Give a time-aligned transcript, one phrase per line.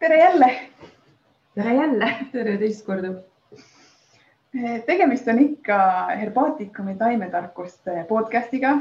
[0.00, 0.60] tere jälle.
[1.54, 2.16] tere jälle.
[2.32, 3.08] tere teist korda.
[4.86, 8.78] tegemist on ikka Herbaatikumi taimetarkuste podcast'iga,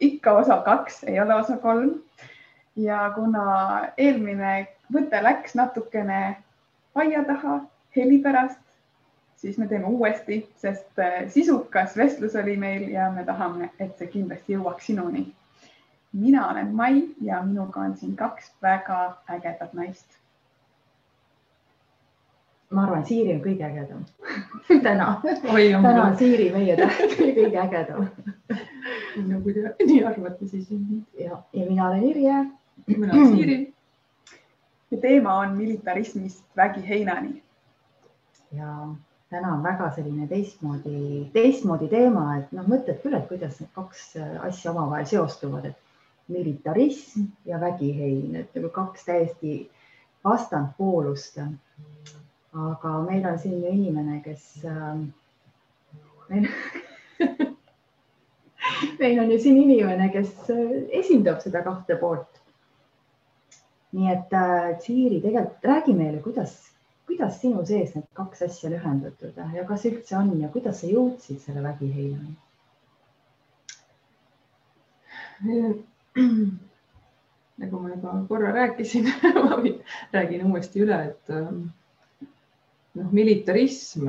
[0.00, 1.90] ikka osa kaks, ei ole osa kolm.
[2.76, 3.42] ja kuna
[3.98, 6.36] eelmine võte läks natukene
[6.94, 7.58] aia taha
[7.96, 8.64] heli pärast,
[9.36, 14.56] siis me teeme uuesti, sest sisukas vestlus oli meil ja me tahame, et see kindlasti
[14.56, 15.26] jõuaks sinuni
[16.12, 20.21] mina olen Mai ja minuga on siin kaks väga ägedat naist.
[22.72, 24.04] Ma arvan, Siiri on kõige ägedam
[24.86, 25.08] täna.
[25.22, 28.08] täna on Siiri meie täht kõige ägedam
[29.28, 30.68] no kui te nii arvate, siis.
[31.18, 32.40] ja, ja mina olen Irje.
[32.86, 33.60] mina olen Siiri.
[34.90, 37.42] ja teema on militarismist vägiheinani.
[38.56, 38.76] ja
[39.30, 44.10] täna on väga selline teistmoodi, teistmoodi teema, et noh, mõtled küll, et kuidas need kaks
[44.48, 45.78] asja omavahel seostuvad, et
[46.32, 49.54] militarism ja vägihein, et nagu kaks täiesti
[50.24, 51.40] vastandpoolust.
[52.52, 54.98] Aga meil on siin ju inimene, kes äh,,
[56.28, 56.48] meil,
[59.00, 62.40] meil on ju siin inimene, kes äh, esindab seda kahte poolt.
[63.92, 66.54] nii et äh, Siiri, tegelikult räägi meile, kuidas,
[67.08, 70.88] kuidas sinu sees need kaks asja on ühendatud ja kas üldse on ja kuidas sa
[70.88, 72.36] jõudsid selle vägiheinani?
[77.60, 79.12] nagu ma juba korra rääkisin
[80.14, 81.66] räägin uuesti üle, et ähm,
[82.98, 84.08] noh, militarism,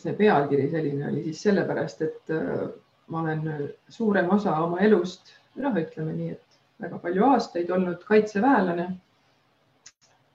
[0.00, 2.64] see pealkiri selline oli siis sellepärast, et äh,
[3.10, 8.88] ma olen suurem osa oma elust, noh, ütleme nii, et väga palju aastaid olnud kaitseväelane.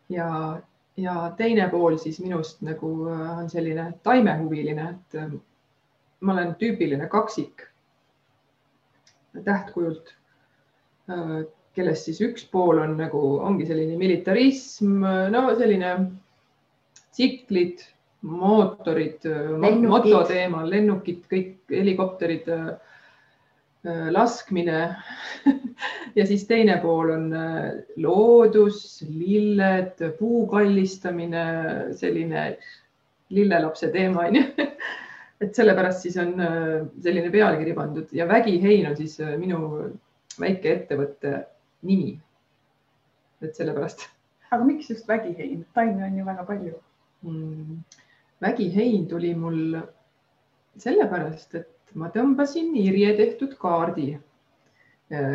[0.09, 0.27] ja,
[0.97, 5.31] ja teine pool siis minust nagu äh, on selline taimehuviline, et äh,
[6.21, 7.67] ma olen tüüpiline kaksik
[9.43, 10.15] tähtkujult
[11.05, 11.41] Äh,
[11.75, 15.89] kellest siis üks pool on nagu, ongi selline militarism, no selline
[17.15, 17.83] tsiklid,
[18.25, 19.25] mootorid,
[19.85, 24.87] mototeemal, lennukid, kõik helikopterid, äh, laskmine.
[26.15, 27.65] Ja siis teine pool on äh,
[27.99, 31.41] loodus, lilled, puu kallistamine,
[31.99, 32.45] selline
[33.35, 34.45] lillelapse teema on ju.
[35.43, 36.31] Et sellepärast siis on
[37.03, 38.07] selline pealkiri pandud.
[38.15, 39.59] Ja vägihein on siis minu
[40.39, 41.41] väikeettevõtte
[41.85, 42.15] nimi.
[43.43, 44.07] et sellepärast.
[44.51, 46.77] aga miks just vägihein, taimi on ju väga palju
[47.25, 47.83] mm,.
[48.41, 49.77] vägihein tuli mul
[50.81, 54.15] sellepärast, et ma tõmbasin Irje tehtud kaardi.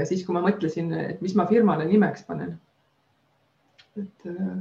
[0.04, 2.58] siis, kui ma mõtlesin, et mis ma firmale nimeks panen.
[3.98, 4.58] et äh,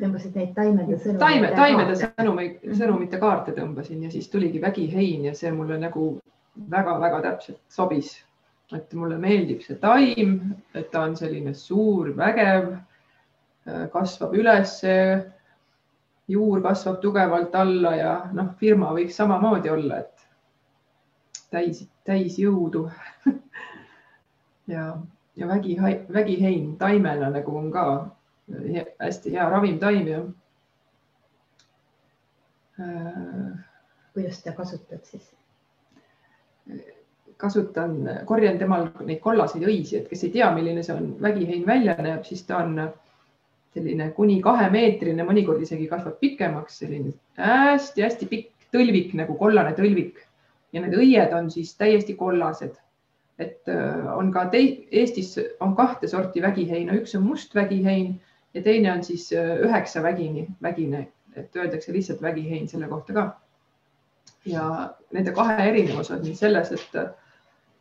[0.00, 1.20] tõmbasid neid taimede sõnumeid?
[1.20, 6.16] taime, taimede sõnumeid, sõnumite kaarte tõmbasin ja siis tuligi vägihein ja see mulle nagu
[6.70, 8.14] väga-väga täpselt sobis.
[8.74, 10.38] et mulle meeldib see taim,
[10.74, 12.72] et ta on selline suur, vägev,
[13.92, 14.94] kasvab ülesse,
[16.28, 20.26] juur kasvab tugevalt alla ja noh, firma võiks samamoodi olla, et
[21.50, 22.86] täis, täis jõudu
[24.74, 24.88] ja,
[25.36, 25.76] ja vägi,
[26.12, 27.86] vägihein taimena nagu on ka
[29.00, 30.20] hästi hea ravimtaim ja
[34.14, 35.32] kuidas seda kasutad siis?
[37.36, 41.92] kasutan, korjan temal neid kollaseid õisi, et kes ei tea, milline see on, vägihein välja
[42.00, 42.78] näeb, siis ta on
[43.76, 50.22] selline kuni kahemeetrine, mõnikord isegi kasvab pikemaks, selline hästi-hästi pikk tõlvik nagu kollane tõlvik
[50.74, 52.74] ja need õied on siis täiesti kollased.
[53.38, 58.14] et äh, on ka tei-, Eestis on kahte sorti vägiheina, üks on must vägihein
[58.54, 63.26] ja teine on siis äh, üheksa vägini, vägine, et öeldakse lihtsalt vägihein selle kohta ka
[64.46, 66.96] ja nende kahe erinevus on siis selles, et,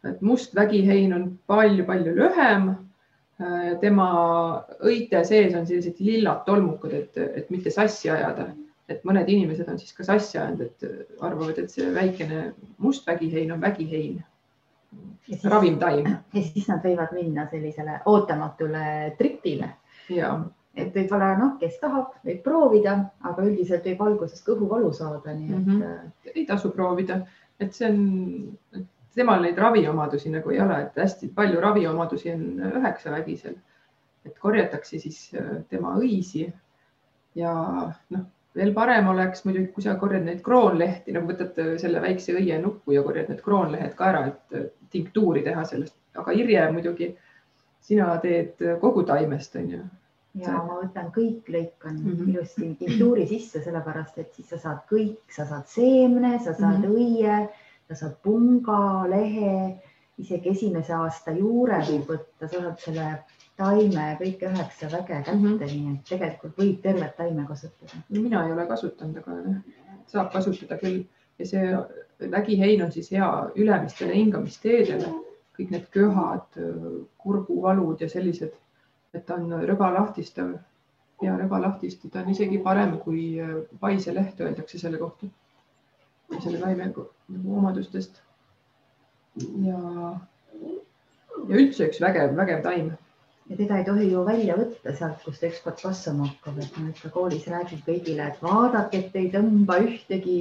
[0.10, 2.72] et must vägihein on palju-palju lühem.
[3.82, 4.10] Tema
[4.80, 8.48] õite sees on sellised lillad tolmukad, et, et mitte sassi ajada,
[8.88, 13.52] et mõned inimesed on siis ka sassi ajanud, et arvavad, et see väikene must vägihein
[13.52, 14.24] on vägihein.
[15.44, 16.06] ravimtaim.
[16.34, 19.70] ja siis nad võivad minna sellisele ootamatule tripile.
[20.10, 20.38] ja
[20.76, 25.66] et võib-olla noh, kes tahab, võib proovida, aga üldiselt võib alguses kõhuvalu saada, nii et
[25.66, 25.82] mm.
[25.82, 26.12] -hmm.
[26.36, 27.22] ei tasu proovida,
[27.60, 32.46] et see on, temal neid raviomadusi nagu ei ole, et hästi palju raviomadusi on
[32.82, 33.58] üheksavägisel.
[34.26, 36.48] et korjatakse siis äh, tema õisi
[37.38, 37.52] ja
[38.10, 38.24] noh,
[38.56, 42.96] veel parem oleks muidugi, kui sa korjad neid kroonlehti, nagu võtad selle väikse õie nuppu
[42.96, 47.12] ja korjad need kroonlehed ka ära, et tinktuuri teha sellest, aga Irje muidugi,
[47.86, 49.84] sina teed kogu taimest, on ju
[50.42, 52.30] ja ma võtan kõik, lõikan mm -hmm.
[52.34, 56.84] ilusti tinktuuri sisse, sellepärast et siis sa saad kõik, sa saad seemne, sa saad mm
[56.84, 56.96] -hmm.
[56.96, 57.50] õie,
[57.88, 58.80] sa saad punga,
[59.10, 59.52] lehe
[60.18, 63.08] isegi esimese aasta juure võib võtta, sa saad selle
[63.60, 65.74] taime kõik üheksa väge kätte mm, -hmm.
[65.74, 68.02] nii et tegelikult võib tervet taime kasutada.
[68.10, 69.62] mina ei ole kasutanud, aga noh,
[70.08, 71.06] saab kasutada küll.
[71.40, 71.78] Ja see
[72.32, 75.10] vägihein on siis hea ülemistele hingamisteedele,
[75.58, 76.60] kõik need köhad,
[77.18, 78.54] kurguvalud ja sellised,
[79.14, 80.54] et ta on rõbalahtistav,
[81.24, 83.26] hea rõbalahtistav, ta on isegi parem kui
[83.80, 85.28] paiseleht, öeldakse selle kohta,
[86.42, 87.08] selle taime nagu
[87.58, 88.22] omadustest.
[89.66, 89.80] ja,
[91.50, 92.94] ja üldse üks vägev, vägev taim
[93.50, 96.90] ja teda ei tohi ju välja võtta sealt, kus ta ükskord kasvama hakkab, et ma
[96.90, 100.38] ikka koolis räägin kõigile, et vaadake, et ei tõmba ühtegi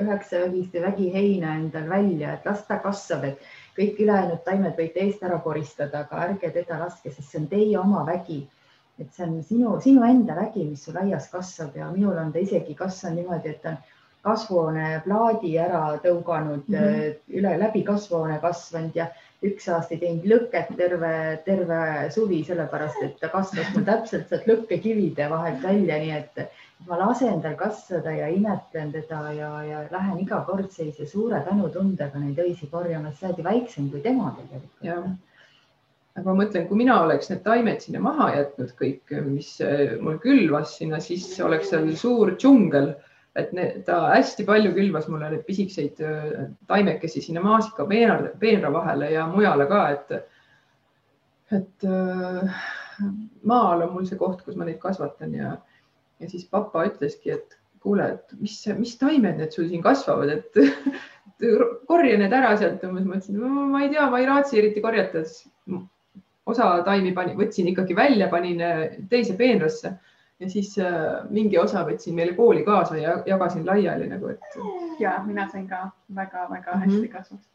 [0.00, 3.44] üheksavägist vägiheina endal välja, et las ta kasvab, et
[3.76, 7.76] kõik ülejäänud taimed võite eest ära koristada, aga ärge teda laske, sest see on teie
[7.80, 8.46] oma vägi.
[8.96, 12.40] et see on sinu, sinu enda vägi, mis sul aias kasvab ja minul on ta
[12.40, 13.76] isegi kasvanud niimoodi, et ta on
[14.26, 17.22] kasvuhooneplaadi ära tõuganud mm, -hmm.
[17.40, 19.08] üle läbi kasvuhoone kasvanud ja
[19.44, 21.12] üks aasta ei teinud lõket terve,
[21.44, 21.80] terve
[22.14, 26.40] suvi, sellepärast et ta kasvas mul täpselt sealt lõkkekivide vahelt välja, nii et
[26.88, 32.20] ma lasen tal kasvada ja imetlen teda ja, ja lähen iga kord sellise suure tänutundega
[32.22, 35.16] neid õisi korjama, sest sa oled ju väiksem kui tema tegelikult.
[36.16, 39.50] aga ma mõtlen, kui mina oleks need taimed sinna maha jätnud kõik, mis
[40.00, 42.94] mul külvas sinna, siis oleks seal suur džungel
[43.36, 48.72] et need, ta hästi palju külvas mulle neid pisikseid äh, taimekesi sinna maasika peenra, peenra
[48.72, 50.14] vahele ja mujale ka, et,
[51.58, 52.62] et äh,
[53.44, 55.52] maal on mul see koht, kus ma neid kasvatan ja,
[56.20, 60.56] ja siis papa ütleski, et kuule, et mis, mis taimed need sul siin kasvavad, et
[61.90, 62.82] korja need ära sealt.
[62.88, 63.38] ma mõtlesin,
[63.70, 65.22] ma ei tea, ma ei raatsi eriti korjata.
[66.46, 69.96] osa taimi pani, võtsin ikkagi välja, panin äh, teise peenrasse
[70.40, 74.58] ja siis äh, mingi osa võtsin meile kooli kaasa ja jagasin laiali nagu, et.
[75.00, 76.92] ja mina sain ka väga-väga mm -hmm.
[76.92, 77.50] hästi kasvust.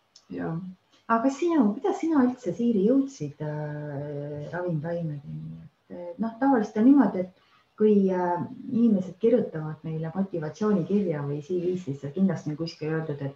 [1.07, 5.61] aga sinu, kuidas sina üldse, Siiri, jõudsid äh, ravimtaimedeni?
[5.89, 7.41] et noh, tavaliselt on niimoodi, et
[7.77, 13.35] kui äh, inimesed kirjutavad meile motivatsioonikirja või CV-s, siis kindlasti on kuskil öeldud, et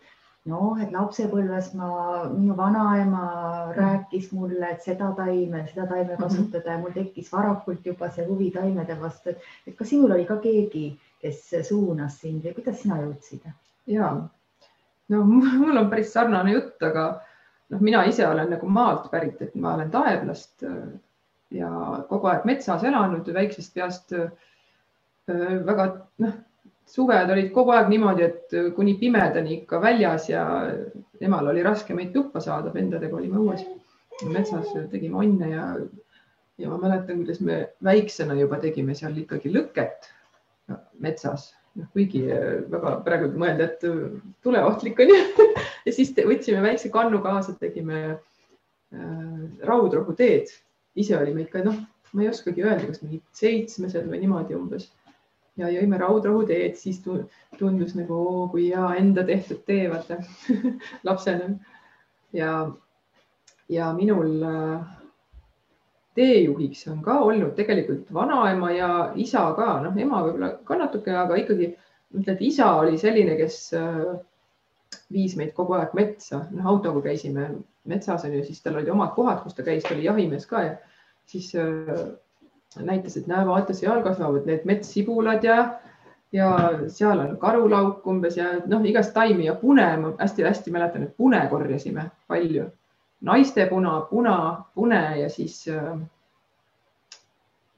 [0.50, 1.90] noh, et lapsepõlves ma,
[2.30, 3.24] minu vanaema
[3.76, 6.22] rääkis mulle, et seda taime, seda taime mhm.
[6.22, 10.38] kasutada ja mul tekkis varakult juba see huvi taimede vastu, et kas sinul oli ka
[10.44, 10.88] keegi,
[11.22, 13.48] kes suunas sind või kuidas sina jõudsid?
[13.90, 14.12] ja
[15.10, 15.24] no
[15.64, 17.08] mul on päris sarnane jutt, aga
[17.74, 20.82] noh, mina ise olen nagu maalt pärit, et ma olen Taeblast äh,
[21.56, 21.70] ja
[22.10, 24.14] kogu aeg metsas elanud väiksest peast.
[24.14, 24.30] Äh,
[25.66, 25.88] väga
[26.22, 26.36] noh
[26.90, 30.46] suved olid kogu aeg niimoodi, et kuni pimedani ikka väljas ja
[31.24, 33.66] emal oli raske meid tuppa saada, vendadega olime õues
[34.32, 35.66] metsas, tegime onne ja,
[36.62, 40.10] ja ma mäletan, kuidas me väiksena juba tegime seal ikkagi lõket
[41.04, 42.24] metsas, noh, kuigi
[42.72, 43.84] väga praegu mõelda, et
[44.46, 45.12] tuleohtlik on
[45.86, 50.54] ja siis võtsime väikse kannu kaasa, tegime äh, raudrohuteed,
[50.96, 51.82] ise olime ikka noh,
[52.16, 54.88] ma ei oskagi öelda, kas mingid seitsmesed või niimoodi umbes
[55.58, 57.00] ja jõime raudrahuteed, siis
[57.60, 60.20] tundus nagu oo, kui hea enda tehtud tee, vaata
[61.08, 61.54] lapsena.
[62.36, 62.52] ja,
[63.72, 64.96] ja minul äh,
[66.16, 71.40] teejuhiks on ka olnud tegelikult vanaema ja isa ka, noh, ema võib-olla ka natuke, aga
[71.40, 71.72] ikkagi
[72.16, 74.02] ütled, isa oli selline, kes äh,
[75.12, 77.50] viis meid kogu aeg metsa, noh, autoga käisime
[77.86, 80.64] metsas on ju, siis tal olid omad kohad, kus ta käis, ta oli jahimees ka
[80.66, 80.78] ja
[81.30, 82.06] siis äh,
[82.84, 85.58] näitas, et näe, vaata, seal kasvavad need metssibulad ja,
[86.36, 86.50] ja
[86.92, 91.40] seal on karulauk umbes ja noh, igast taimi ja pune, ma hästi-hästi mäletan, et pune
[91.50, 92.72] korjasime palju.
[93.26, 95.96] naistepuna, puna, pune ja siis äh,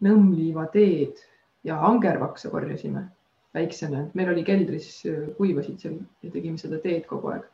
[0.03, 1.21] nõmmliivateed
[1.63, 3.05] ja angervaksa korjasime
[3.53, 7.45] väiksena, meil oli keldris, äh, kuivasid seal ja tegime seda teed kogu aeg.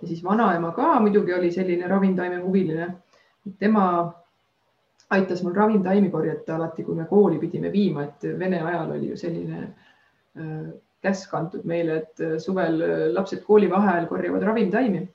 [0.00, 2.94] ja siis vanaema ka muidugi oli selline ravimtaime huviline.
[3.58, 4.14] tema
[5.10, 9.18] aitas mul ravimtaimi korjata alati, kui me kooli pidime viima, et Vene ajal oli ju
[9.20, 10.70] selline äh,
[11.04, 15.08] käsk antud meile, et äh, suvel äh, lapsed kooli vaheajal korjavad ravimtaimi.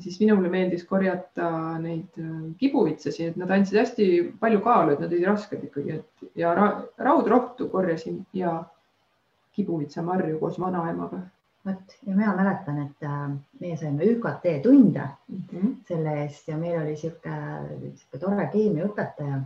[0.00, 2.16] siis minule meeldis korjata neid
[2.58, 4.06] kibuvitsasi, et nad andsid hästi
[4.40, 8.54] palju kaalu, et nad olid rasked ikkagi, et ja ra raudrohtu korjasin ja
[9.52, 11.20] kibuvitsamarju koos vanaemaga
[11.66, 15.74] vot ja mina mäletan, et äh, meie saime ÜKT tunde mm -hmm.
[15.88, 19.42] selle eest ja meil oli niisugune, tore keemiaõpetaja.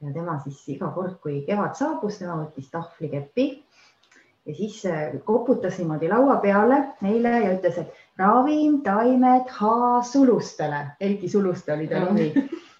[0.00, 3.64] ja tema siis iga kord, kui kevad saabus, tema võttis tahvlikepi
[4.46, 10.86] ja siis äh, koputas niimoodi laua peale meile ja ütles, et ravim, taimed, H sulustele,
[11.00, 12.32] Heiki Suluste oli ta nimi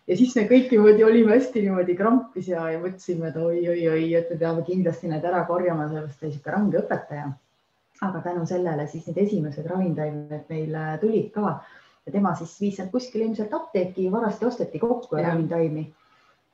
[0.09, 4.31] ja siis me kõik niimoodi olime hästi niimoodi krampis ja, ja mõtlesime, et oi-oi-oi, et
[4.31, 7.31] me peame kindlasti need ära korjama, sellepärast ta oli niisugune range õpetaja
[8.01, 11.61] aga tänu sellele siis need esimesed ravimtaimed meil tulid ka
[12.07, 15.85] ja tema siis viis sealt kuskile ilmselt apteeki, varasti osteti kokku ja ravimtaimi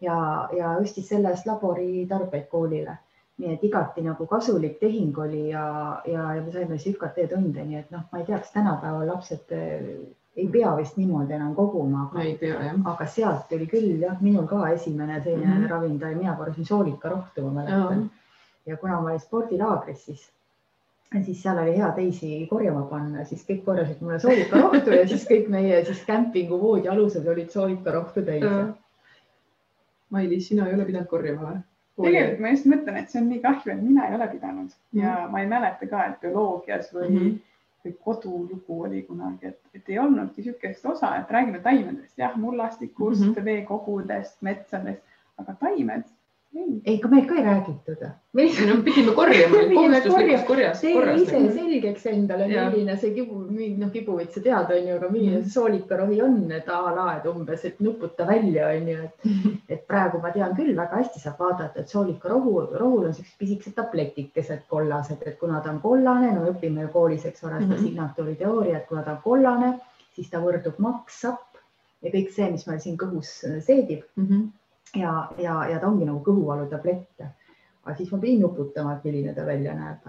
[0.00, 2.99] ja, ja ostis selle eest laboritarbeid koolile.
[3.37, 5.65] nii et igati nagu kasulik tehing oli ja,
[6.09, 9.11] ja, ja me saime siis ÜKT tunde, nii et noh, ma ei tea, kas tänapäeval
[9.11, 9.91] lapsed eh,
[10.37, 12.55] ei pea vist niimoodi enam koguma, aga,
[12.93, 15.59] aga sealt tuli küll jah, minul ka esimene selline mm.
[15.59, 15.69] -hmm.
[15.71, 18.09] ravimtaim, mina korjasin soolikarohtu, ma mäletan
[18.67, 20.31] ja kuna ma olin spordilaagris, siis,
[21.25, 25.49] siis seal oli hea teisi korjama panna, siis kõik korjasid mulle soolikarohtu ja siis kõik
[25.53, 28.45] meie siis kämpinguvoodi alused olid soolikarohtu täis.
[30.11, 31.63] Mailis, sina ei ole pidanud korjama või?
[31.97, 35.13] tegelikult ma just mõtlen, et see on nii kahju, et mina ei ole pidanud ja
[35.33, 37.17] ma ei mäleta ka, et bioloogias või mm.
[37.23, 37.39] -hmm.
[37.87, 43.23] või kodulugu oli kunagi, et, et ei olnudki niisugust osa, et räägime taimedest, jah, mullastikust
[43.23, 43.33] mm.
[43.33, 43.45] -hmm.
[43.45, 45.03] veekogudest, metsadest,
[45.39, 46.05] aga taimed
[46.85, 46.99] ei.
[47.00, 48.03] ka meil ka ei räägitud.
[48.33, 54.35] me no pidime korjama, kohustuslikus korjas, tee ise selgeks endale, milline see kibu, noh, kibuvits
[54.35, 57.81] sa tead, on ju, aga milline see soolikarohi on, et a la, et umbes, et
[57.81, 61.88] nuputa välja, on ju, et, et praegu ma tean küll väga hästi saab vaadata, et
[61.93, 66.93] soolikarohu, rohul on siuksed pisikesed tabletikesed kollased, et kuna ta on kollane, no õpime ju
[66.95, 67.83] koolis, eks ole, seda Mhm.
[67.85, 69.73] signatuuri teooria, et kuna ta on kollane,
[70.15, 71.61] siis ta võrdub makssapp
[72.03, 73.33] ja kõik see, mis meil siin kõhus
[73.65, 74.47] seedib Mhm.
[75.00, 77.26] Ja, ja, ja ta ongi nagu kõhuvalu tablett.
[77.87, 80.09] aga siis ma pidin nuputama, et milline ta välja näeb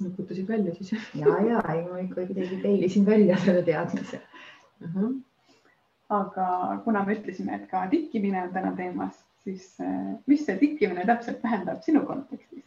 [0.00, 4.20] nuputasid välja siis ja, ja ei, ma ikka kuidagi teilisin välja selle teadmise.
[4.84, 4.94] uh?
[4.94, 5.20] -huh.
[6.08, 11.06] aga kuna me ütlesime, et ka tikkimine on täna teemas, siis eh, mis see tikkimine
[11.06, 12.64] täpselt tähendab sinu kontekstis?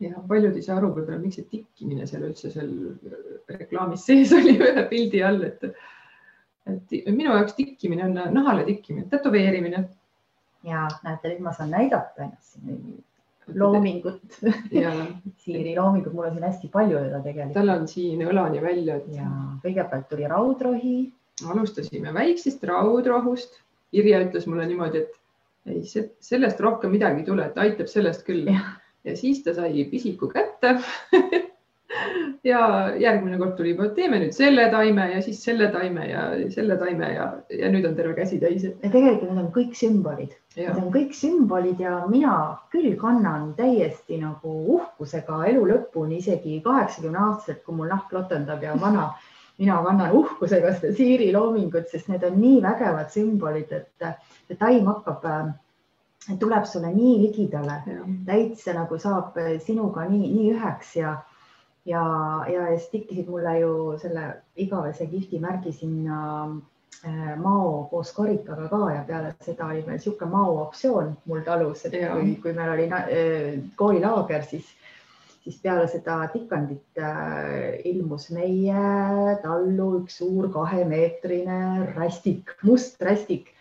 [0.00, 2.72] ja paljud ei saa aru võib-olla, miks see tikkimine seal üldse seal
[3.48, 5.64] reklaamis sees oli ühe pildi all, et
[6.66, 9.84] et minu jaoks tikkimine on nahale tikkimine, tätoveerimine.
[10.66, 12.80] Ja näete, nüüd ma saan näidata ennast siin
[13.54, 14.38] loomingut,
[15.42, 17.54] Siiri loomingut, mul on siin hästi palju teda tegelikult.
[17.54, 19.28] tal on siin õlani välja, et ja
[19.62, 20.96] kõigepealt tuli raudrohi,
[21.46, 23.60] alustasime väiksest raudrohust.
[23.96, 25.82] Irja ütles mulle niimoodi, et ei,
[26.20, 28.50] sellest rohkem midagi ei tule, et aitab sellest küll.
[29.06, 30.80] ja siis ta sai pisiku kätte
[32.50, 32.60] ja
[32.98, 36.78] järgmine kord tuli juba, et teeme nüüd selle taime ja siis selle taime ja selle
[36.80, 38.66] taime ja, ja nüüd on terve käsi täis.
[38.66, 42.34] ja tegelikult need on kõik sümbolid, need on kõik sümbolid ja mina
[42.72, 48.76] küll kannan täiesti nagu uhkusega elu lõpuni, isegi kaheksakümne aastaselt, kui mul nahk lotendab ja
[48.80, 49.10] vana
[49.58, 54.08] mina kannan uhkusega seda Siiri loomingut, sest need on nii vägevad sümbolid, et
[54.48, 55.24] see taim hakkab,
[56.40, 57.80] tuleb sulle nii ligidale,
[58.28, 61.18] täitsa nagu saab sinuga nii, nii üheks ja,
[61.88, 62.06] ja,
[62.52, 66.56] ja siis tikkisid mulle ju selle igavese giftimärgi sinna äh,
[67.42, 71.92] Mao koos karikaga ka ja peale seda oli meil niisugune Mao optsioon mul talus, et
[71.94, 72.12] Ja.
[72.14, 74.66] kui, kui meil oli äh, koolilaager, siis
[75.46, 83.52] siis peale seda tikandit äh, ilmus meie tallu üks suur kahemeetrine rästik, must rästik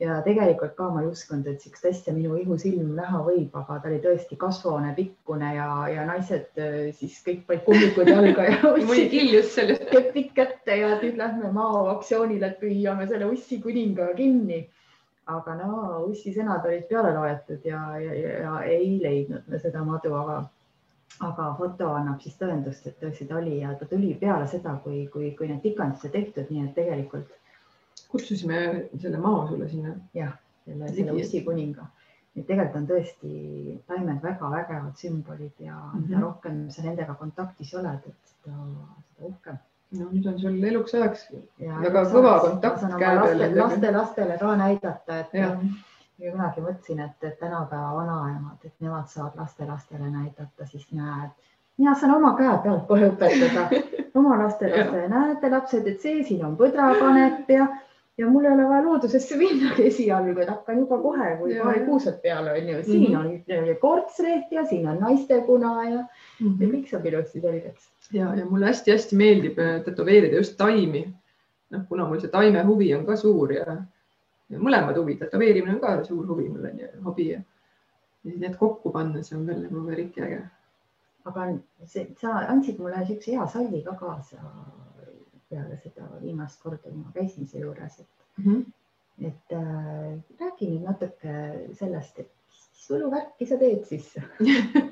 [0.00, 3.90] ja tegelikult ka ma ei uskunud, et niisugust asja minu ihusilm näha võib, aga ta
[3.90, 9.08] oli tõesti kasvune, pikkune ja, ja naised äh, siis kõik panid kummikud jalga ja ussi
[9.12, 9.88] kiljus sellest.
[9.94, 14.66] kepid kätte ja nüüd lähme Mao aktsioonile, et püüame selle ussi kuninga kinni.
[15.30, 15.74] aga no
[16.08, 20.40] ussi sõnad olid peale loetud ja, ja, ja, ja ei leidnud me seda madu, aga
[21.26, 25.04] aga foto annab siis tõendust, et tõesti ta oli ja ta tuli peale seda, kui,
[25.12, 27.36] kui, kui need tikandid sai tehtud, nii et tegelikult
[28.10, 29.94] kutsusime selle Mao sulle sinna.
[30.14, 30.32] jah,
[30.64, 31.86] selle, selle et- ussi kuninga.
[32.36, 36.02] et tegelikult on tõesti taimed väga vägevad sümbolid ja mm -hmm.
[36.02, 36.22] mida Mhm.
[36.24, 38.56] rohkem sa nendega kontaktis oled, et seda,
[39.16, 39.56] seda uhkem.
[39.98, 41.24] no nüüd on sul eluks ajaks
[41.58, 45.58] Ja Väga kõva kontakt käe peal laste, laste, lastele ka näidata, et jah,
[46.18, 51.30] ja kunagi mõtlesin, et, et tänapäeva vanaemad, et nemad saavad lastelastele näidata, siis näed,
[51.78, 53.68] mina saan oma käe pealt kohe õpetada
[54.20, 57.66] oma lastelastele, näete lapsed, et see siin on põdrakanep ja,
[58.20, 61.80] ja mul ei ole vaja loodusesse minnagi esialgu, et hakkan juba kohe, kui Ja, paari
[61.80, 61.86] ja.
[61.86, 63.20] kuused peal on ju, siin Mhm.
[63.20, 66.04] on kortsleht ja siin on naistekuna ja, ja
[66.40, 66.64] Mhm.
[66.74, 67.88] kõik saab ilusti selgeks.
[68.12, 71.06] ja, ja mulle hästi-hästi meeldib äh, tätoveerida just taimi.
[71.70, 73.64] noh, kuna mul see taime huvi on ka suur ja,
[74.50, 77.40] ja mõlemad huvid, tätoveerimine on ka suur huvi mul on ju, hobi ja,
[78.24, 80.40] ja need kokku panna, see on veel nagu eriti äge.
[81.24, 81.46] aga
[81.84, 84.36] see, sa andsid mulle niisuguse hea salli ka kaasa
[85.50, 88.20] peale seda viimast korda, kui ma käisin su juures, et
[89.20, 91.32] et äh, räägi nüüd natuke
[91.76, 94.08] sellest, et mis võluvärki sa teed siis?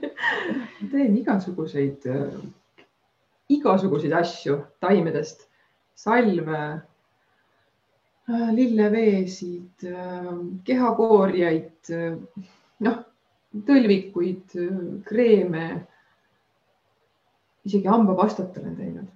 [0.93, 2.37] teen igasuguseid äh,,
[3.57, 5.47] igasuguseid asju taimedest,
[5.97, 10.33] salve äh, lilleveesid äh,,
[10.69, 12.19] kehakoorjaid äh,,
[12.85, 12.99] noh,
[13.71, 15.69] tõlvikuid äh,, kreeme.
[17.69, 19.09] isegi hambapastat olen teinud.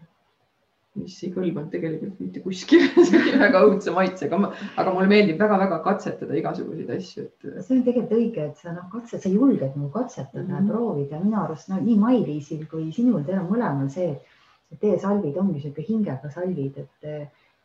[1.01, 4.39] Mis ei kõlbanud tegelikult mitte kuskile, see oli väga õudse maitsega,
[4.81, 7.47] aga mulle meeldib väga-väga katsetada igasuguseid asju, et.
[7.65, 10.69] see on tegelikult õige, et sa noh, katse, sa julged nagu katsetada mm -hmm.
[10.69, 14.11] ja proovida, minu arust no nii Maiviisil kui sinul, teil on mõlemal see,
[14.73, 17.13] et teie salvid ongi niisugune hingega salvid, et,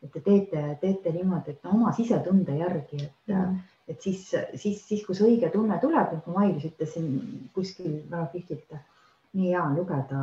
[0.03, 3.57] et te teete, teete niimoodi, et oma sisetunde järgi, et mm, -hmm.
[3.87, 8.29] et siis, siis, siis kui see õige tunne tuleb, nagu Maivis ütles siin kuskil väga
[8.31, 8.79] kihvtilt
[9.37, 10.19] nii hea on lugeda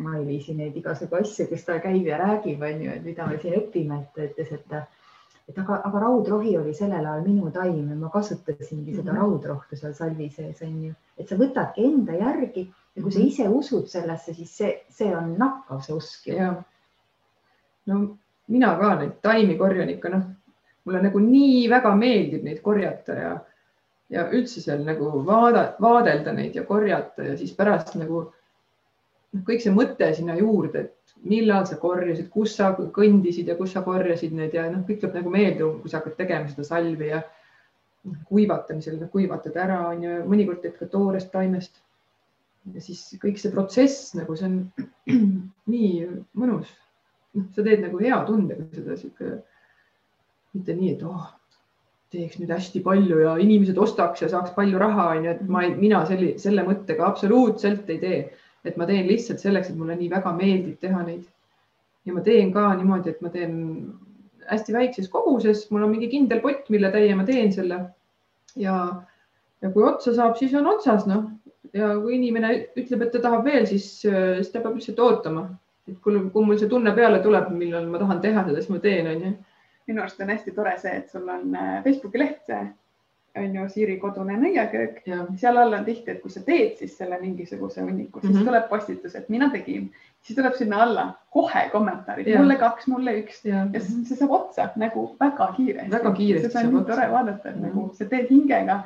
[0.00, 3.58] Maiviisi neid igasugu asju, kus ta käib ja räägib, on ju, et mida me siin
[3.60, 4.78] õpime, et ta ütles, et
[5.48, 8.96] et aga, aga raudrohi oli sellel ajal minu taim ja ma kasutasingi mm -hmm.
[8.96, 9.20] seda mhm.
[9.20, 13.28] raudrohtu seal salvi sees, on ju, et sa võtadki enda järgi ja kui sa mhm.
[13.28, 16.54] ise usud sellesse, siis see, see on nakkav, see usk ju.
[17.86, 18.16] no
[18.48, 20.22] mina ka neid taimi korjan ikka, noh,
[20.84, 23.34] mulle nagu nii väga meeldib neid korjata ja,
[24.10, 28.32] ja üldse seal nagu vaada, vaadelda neid ja korjata ja siis pärast nagu
[29.34, 33.72] noh, kõik see mõte sinna juurde, et millal sa korjasid, kus sa kõndisid ja kus
[33.74, 37.10] sa korjasid need ja noh, kõik tuleb nagu meelde, kui sa hakkad tegema seda salvi
[37.10, 41.80] ja noh, kuivatamisel noh, kuivatad ära, on ju, mõnikord teed ka toorest taimest.
[42.72, 44.60] ja siis kõik see protsess nagu see on
[45.72, 46.06] nii
[46.40, 46.70] mõnus.
[47.36, 49.40] noh, sa teed nagu hea tundega seda sihuke,
[50.54, 51.26] mitte nii, et oh,
[52.14, 55.64] teeks nüüd hästi palju ja inimesed ostaks ja saaks palju raha, on ju, et ma,
[55.74, 58.18] mina selle, selle mõttega absoluutselt ei tee
[58.64, 61.24] et ma teen lihtsalt selleks, et mulle nii väga meeldib teha neid.
[62.04, 63.54] ja ma teen ka niimoodi, et ma teen
[64.50, 67.80] hästi väikses koguses, mul on mingi kindel pott, mille täie ma teen selle.
[68.60, 68.76] ja,
[69.62, 71.26] ja kui otsa saab, siis on otsas, noh.
[71.72, 75.48] ja kui inimene ütleb, et ta tahab veel, siis, siis ta peab lihtsalt ootama.
[75.88, 78.80] et kui, kui mul see tunne peale tuleb, millal ma tahan teha seda, siis ma
[78.84, 79.34] teen, onju.
[79.88, 82.40] minu arust on hästi tore see, et sul on äh, Facebooki leht
[83.36, 85.00] on ju Siiri kodune nõiaköök.
[85.40, 88.46] seal all on tihti, et kui sa teed siis selle mingisuguse hunniku, siis mm -hmm.
[88.46, 89.90] tuleb postitus, et mina tegin,
[90.22, 94.68] siis tuleb sinna alla kohe kommentaarid, mulle kaks, mulle üks ja, ja see saab otsa
[94.76, 95.90] nagu väga kiiresti.
[95.90, 96.50] väga kiiresti.
[96.50, 97.66] seda on nii tore vaadata, et mm -hmm.
[97.66, 98.80] nagu sa teed hingega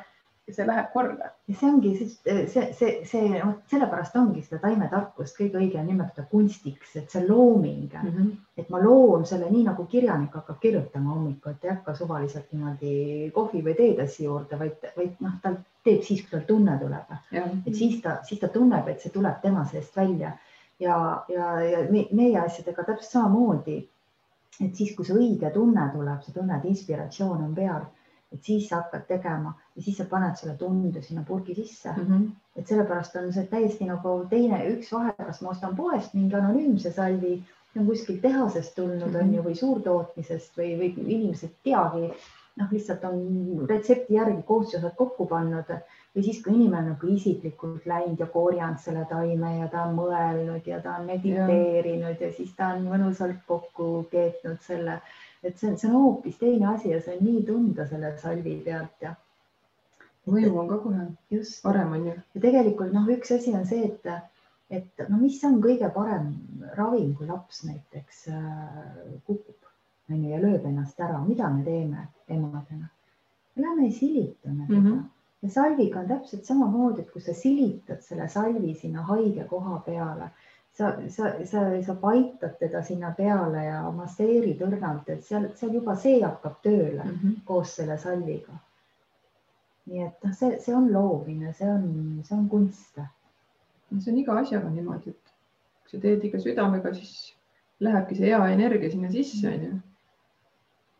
[0.49, 1.29] ja see läheb korda.
[1.47, 6.25] ja see ongi siis see, see, see, vot sellepärast ongi seda taimetarkust kõige õigem nimetada
[6.31, 8.31] kunstiks, et see looming mm, -hmm.
[8.57, 13.31] et ma loon selle nii nagu kirjanik hakkab kirjutama hommikul, et ei hakka suvaliselt niimoodi
[13.35, 17.13] kohvi või teetassi juurde, vaid, vaid noh, ta teeb siis, kui tal tunne tuleb.
[17.65, 20.33] et siis ta, siis ta tunneb, et see tuleb tema seest välja
[20.79, 20.97] ja,
[21.29, 23.79] ja, ja meie asjadega täpselt samamoodi.
[24.59, 27.85] et siis, kui see õige tunne tuleb, sa tunned, inspiratsioon on peal
[28.33, 32.07] et siis sa hakkad tegema ja siis sa paned selle tunde sinna purgi sisse mm.
[32.07, 32.25] -hmm.
[32.55, 36.91] et sellepärast on see täiesti nagu teine, üks vahe, kas ma ostan poest mingi anonüümse
[36.91, 37.37] salvi,
[37.73, 39.23] see on kuskilt tehasest tulnud mm, -hmm.
[39.23, 42.11] on ju, või suurtootmisest või, või inimesed teagi,
[42.59, 45.73] noh, lihtsalt on retsepti järgi koostisosad kokku pannud
[46.15, 50.67] või siis, kui inimene nagu isiklikult läinud ja korjanud selle taime ja ta on mõelnud
[50.67, 54.99] ja ta on mediteerinud ja, ja siis ta on mõnusalt kokku keetnud selle
[55.43, 58.55] et see on, see on hoopis teine asi ja see on nii tunda selle salvi
[58.65, 59.13] pealt ja.
[60.29, 62.15] mõju on ka kohe just parem on ju.
[62.35, 64.09] ja tegelikult noh, üks asi on see, et,
[64.69, 66.33] et no mis on kõige parem
[66.77, 68.83] ravim, kui laps näiteks äh,
[69.25, 69.55] kukub
[70.09, 72.89] on ju ja lööb ennast ära, mida me teeme emadena?
[73.59, 75.01] Lähme silitame teda mm -hmm.
[75.41, 80.29] ja salviga on täpselt samamoodi, et kui sa silitad selle salvi sinna haige koha peale
[80.79, 85.95] sa, sa, sa, sa paitad teda sinna peale ja masseerid õrnalt, et seal, seal juba
[85.99, 87.33] see hakkab tööle mm -hmm.
[87.45, 88.55] koos selle salviga.
[89.89, 92.99] nii et noh, see, see on loomine, see on, see on kunst.
[93.99, 95.33] see on iga asjaga niimoodi, et
[95.83, 97.35] kui sa teed ikka südamega, siis
[97.79, 99.79] lähebki see hea energia sinna sisse, onju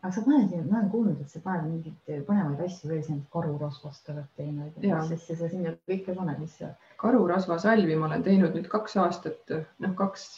[0.01, 4.11] aga sa paned, ma olen kuulnud, et sa paned mingeid põnevaid asju veel sinna karurasvast
[4.13, 4.77] oled teinud.
[4.79, 6.69] mis asja sa sinna kõike paned, mis sa?
[7.01, 10.29] karurasvasalvi ma olen teinud nüüd kaks aastat, noh, kaks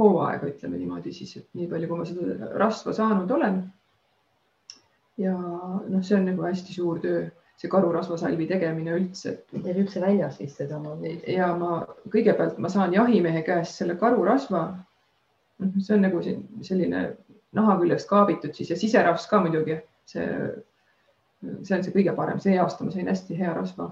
[0.00, 3.60] hooaega, ütleme niimoodi siis, et nii palju, kui ma seda rasva saanud olen.
[5.20, 7.26] ja noh, see on nagu hästi suur töö,
[7.60, 9.36] see karurasvasalvi tegemine üldse.
[9.52, 10.80] teil üldse väljas vist seda?
[11.28, 14.68] ja ma kõigepealt ma saan jahimehe käest selle karurasva.
[15.60, 17.08] noh, see on nagu selline
[17.58, 20.26] naha küljest kaabitud siis ja siserasv ka muidugi, see,
[21.66, 23.90] see on see kõige parem, see aasta ma sain hästi hea rasva.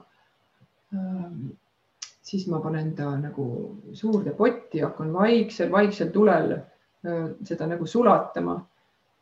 [2.26, 3.44] siis ma panen ta nagu
[3.94, 6.56] suurde potti, hakkan vaiksel, vaiksel tulel
[7.46, 8.56] seda nagu sulatama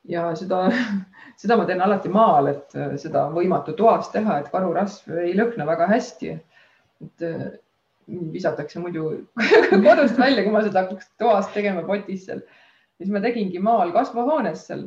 [0.09, 0.68] ja seda,
[1.40, 5.66] seda ma teen alati maal, et seda on võimatu toas teha, et karurasv ei lõhna
[5.68, 6.38] väga hästi.
[7.04, 7.24] et
[8.09, 9.09] visatakse muidu
[9.87, 12.42] kodust välja, kui ma seda hakkaks toas tegema potis seal
[12.98, 14.87] siis ma tegingi maal kasvuhoones seal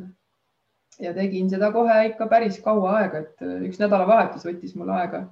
[1.02, 5.24] ja tegin seda kohe ikka päris kaua aega, et äh, üks nädalavahetus võttis mul aega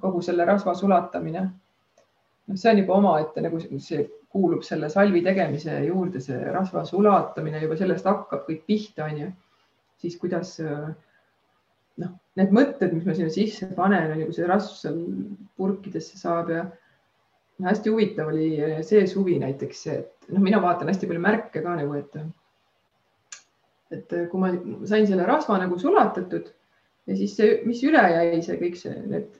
[0.00, 1.42] kogu selle rasva sulatamine.
[2.46, 7.60] noh, see on juba omaette nagu see kuulub selle salvi tegemise juurde see rasva sulatamine,
[7.64, 9.32] juba sellest hakkab kõik pihta, onju.
[10.00, 14.78] siis kuidas noh, need mõtted, mis ma sinna sisse panen, on ju, kui see rasv
[14.78, 15.02] seal
[15.58, 16.64] purkidesse saab ja
[17.66, 18.48] hästi huvitav oli
[18.86, 22.18] see suvi näiteks, et noh, mina vaatan hästi palju märke ka nagu, et
[23.92, 24.50] et kui ma
[24.88, 26.48] sain selle rasva nagu sulatatud
[27.06, 29.34] ja siis see, mis üle jäi, see kõik see, need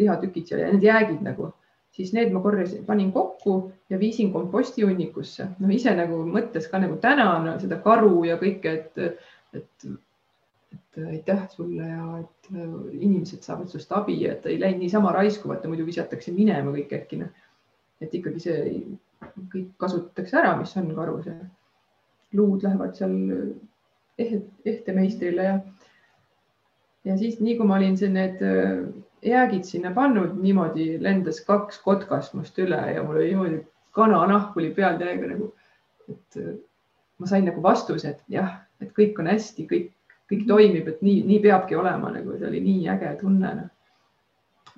[0.00, 1.52] lihatükid seal ja need jäägid nagu
[1.92, 5.48] siis need ma korjasin, panin kokku ja viisin kompostihunnikusse.
[5.60, 9.86] no ise nagu mõttes ka nagu tänan seda karu ja kõike, et, et,
[10.72, 15.48] et aitäh sulle ja et äh, inimesed saavad sinust abi, et ei läinud niisama raisku,
[15.52, 17.32] vaata muidu visatakse minema kõik äkki noh.
[18.02, 18.60] Et ikkagi see
[19.52, 21.36] kõik kasutatakse ära, mis on karus ja
[22.36, 23.16] luud lähevad seal
[24.18, 25.56] eht, ehtemeistrile ja
[27.04, 28.42] ja siis nii kui ma olin siin need
[29.22, 33.62] jäägid sinna pannud, niimoodi lendas kaks kotkast must üle ja mul oli niimoodi
[33.92, 35.52] kananahk oli peal täiega nagu,
[36.08, 36.54] et äh,
[37.18, 39.92] ma sain nagu vastuse, et jah, et kõik on hästi, kõik,
[40.32, 43.68] kõik toimib, et nii, nii peabki olema, nagu see oli nii äge tunne no..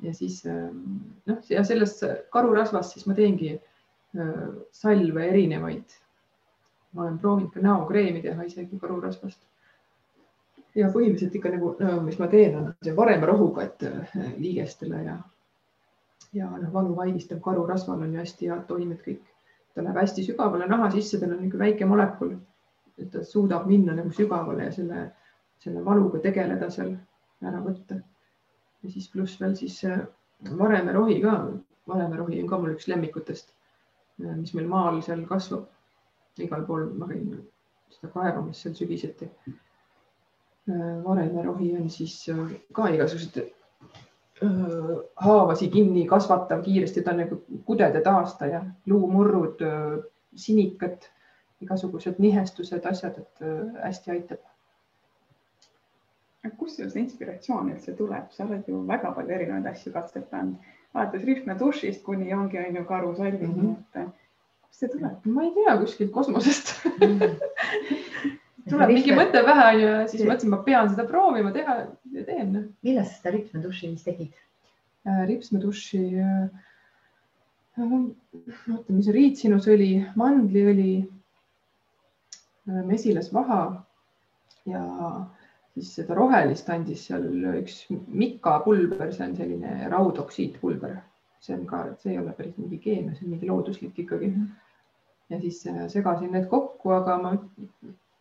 [0.04, 0.82] Ja siis ähm,
[1.26, 6.00] noh, ja sellest karurasvast siis ma teengi äh, salve erinevaid.
[6.94, 9.40] ma olen proovinud ka näokreemi teha isegi karurasvast
[10.74, 11.74] ja põhimõtteliselt ikka nagu,
[12.06, 15.18] mis ma teen, on see varema rohuga, et äh, liigestele ja,
[16.34, 19.22] ja noh, valu vaigistav karurasval on ju hästi head toimed kõik.
[19.74, 22.36] ta läheb hästi sügavale naha sisse, tal on niisugune väike molekul,
[22.98, 25.08] et ta suudab minna nagu sügavale ja selle,
[25.58, 26.92] selle valuga tegeleda seal,
[27.42, 27.98] ära võtta.
[28.84, 29.80] Ja siis pluss veel siis
[30.58, 31.34] varemerohi ka,
[31.88, 33.52] varemerohi on ka mul üks lemmikutest,
[34.22, 35.68] äh, mis meil maal seal kasvab.
[36.38, 37.28] igal pool ma käin
[37.94, 39.28] seda kaevamas seal sügiseti
[40.68, 43.50] Äh, varemerohi on siis äh, ka igasuguseid
[44.42, 44.52] äh,
[45.26, 47.36] haavasi kinni kasvatav kiiresti, ta on nagu
[47.68, 49.60] kudede taastaja, luumurrud,
[50.40, 51.04] sinikad,
[51.60, 53.44] igasugused nihestused, asjad, et
[53.82, 54.40] hästi aitab.
[56.59, 61.24] Kust sul see inspiratsioon üldse tuleb, sa oled ju väga palju erinevaid asju katsetanud, alates
[61.24, 64.04] rihmadušist kuni ongi on ju karusalvini mm, -hmm.
[64.04, 65.26] et kust see tuleb?
[65.26, 66.74] ma ei tea, kuskilt kosmosest.
[66.85, 67.38] -hmm
[68.70, 71.76] tuleb mingi mõte pähe onju ja siis mõtlesin, ma pean seda proovima teha
[72.14, 72.52] ja teen.
[72.54, 72.66] Noh.
[72.87, 74.33] millest sa seda ripsmeduši siis tegid
[75.09, 75.24] äh,?
[75.28, 76.46] ripsmeduši äh,,
[77.85, 83.62] oota, mis riitsinusõli, mandliõli äh,, mesilasvaha
[84.70, 84.85] ja
[85.74, 87.26] siis seda rohelist andis seal
[87.58, 90.94] üks Mikka pulber, see on selline raudoksiidpulber,
[91.42, 94.30] see on ka, see ei ole päris mingi keemia, see on mingi looduslik ikkagi.
[94.30, 94.46] Mhm.
[95.32, 97.34] ja siis äh, segasin need kokku, aga ma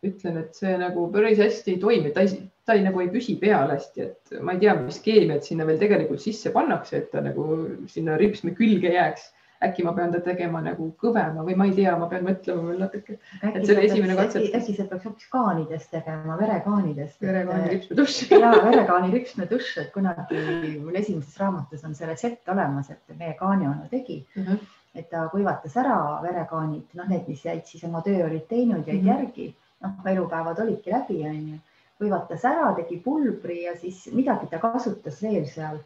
[0.04, 3.36] ütlen, et see nagu päris hästi ei toimi, ta ei, ta ei nagu ei püsi
[3.40, 7.22] peal hästi, et ma ei tea, mis keemiat sinna veel tegelikult sisse pannakse, et ta
[7.24, 7.46] nagu
[7.92, 9.30] sinna ripsme külge jääks.
[9.68, 12.84] Äkki ma pean ta tegema nagu kõvema või ma ei tea, ma pean mõtlema veel
[12.84, 13.18] natuke.
[13.42, 14.54] et see oli esimene katsetus.
[14.60, 17.18] äkki sa peaks hoopis kaanidest tegema, verekaanidest.
[17.22, 18.30] verekaani ripsmedušš.
[18.30, 23.90] ja verekaani ripsmedušš, et kunagi mul esimeses raamatus on see retsept olemas, et meie kaanionu
[23.90, 24.42] tegi mm.
[24.42, 28.86] -hmm et ta kuivatas ära verekaanid, noh, need, mis jäid siis oma töö olid teinud,
[28.86, 29.16] jäid mm -hmm.
[29.16, 31.58] järgi noh, elupäevad olidki läbi, onju.
[31.98, 35.78] kuivatas ära, tegi pulbri ja siis midagi ta kasutas veel seal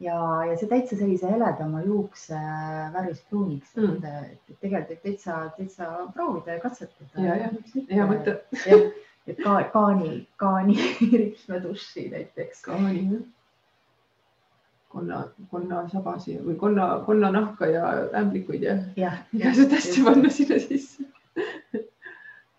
[0.00, 2.40] ja, ja see täitsa sellise heledama juukse
[2.94, 4.02] värvist pruuniks mm.,
[4.32, 7.26] et tegelikult täitsa, täitsa proovida ja katsetada.
[7.28, 7.50] ja, ja
[7.90, 8.38] hea mõte.
[9.30, 10.76] et ka kaani, kaani
[11.20, 12.62] ripsmeduši näiteks.
[12.66, 13.24] kaani jah
[14.94, 17.88] konna, konnasabasi või konna, konnanahka ja
[18.20, 21.08] ämblikuid ja, ja, seda hästi panna sinna sisse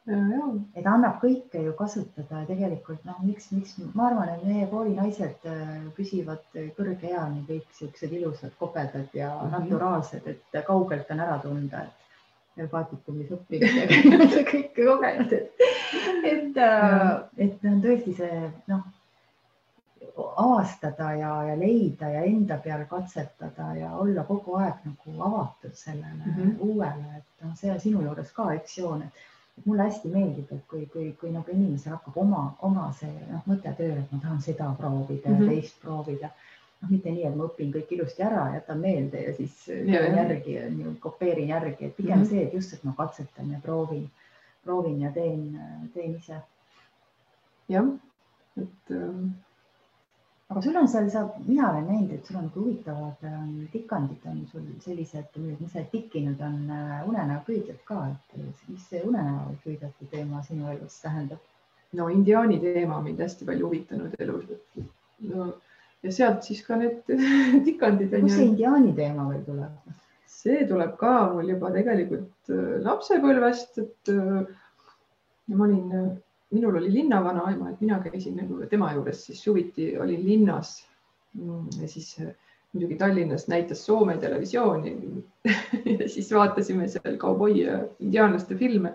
[0.06, 5.48] et annab kõike ju kasutada ja tegelikult noh, miks, miks ma arvan, et meie koolinaised
[5.50, 6.44] äh, püsivad
[6.78, 9.64] kõrge eani kõik siuksed ilusad, kobedad ja mm -hmm.
[9.64, 11.86] naturaalsed, et kaugelt on ära tunda,
[12.58, 15.66] et Vatikumis õppinud ja kõike kogenud, et,
[16.24, 18.86] et, äh, et on tõesti see noh,
[20.38, 26.26] avastada ja, ja leida ja enda peal katsetada ja olla kogu aeg nagu avatud sellele
[26.26, 26.60] mm -hmm.
[26.60, 30.66] uuele, et noh, see on sinu juures ka üks joon, et mulle hästi meeldib, et
[30.68, 34.42] kui, kui, kui nagu inimesel hakkab oma, oma see noh, mõte tööle, et ma tahan
[34.44, 35.44] seda proovida mm -hmm.
[35.44, 36.30] ja teist proovida.
[36.82, 40.58] noh, mitte nii, et ma õpin kõik ilusti ära, jätan meelde ja siis teen järgi,
[41.00, 42.30] kopeerin järgi, et pigem mm -hmm.
[42.30, 44.10] see, et just, et ma katsetan ja proovin,
[44.64, 45.60] proovin ja teen,
[45.94, 46.42] teen ise.
[47.70, 47.88] jah,
[48.58, 49.45] et äh
[50.50, 54.28] aga sul on seal, sa, mina olen näinud, et sul on nagu huvitavad ähm, tikandid
[54.30, 60.44] on sul sellised, mis sa tikkinud on äh, unenäopüüdjad ka, et mis see unenäopüüdjate teema
[60.46, 61.42] sinu elus tähendab?
[61.96, 64.46] no indiaani teema on mind hästi palju huvitanud elus.
[65.32, 65.48] no
[66.04, 67.02] ja sealt siis ka need
[67.68, 68.14] tikandid.
[68.14, 69.96] kust see indiaani teema veel tuleb?
[70.36, 74.46] see tuleb ka mul juba tegelikult äh, lapsepõlvest, et äh,
[75.56, 75.90] ma olin,
[76.56, 80.78] minul oli linnavanaema, et mina käisin nagu tema juures siis suviti olin linnas.
[81.36, 82.16] Mm, ja siis
[82.74, 84.96] muidugi Tallinnas näitas Soome televisiooni
[86.14, 88.94] siis vaatasime seal kauboi ja indiaanlaste filme.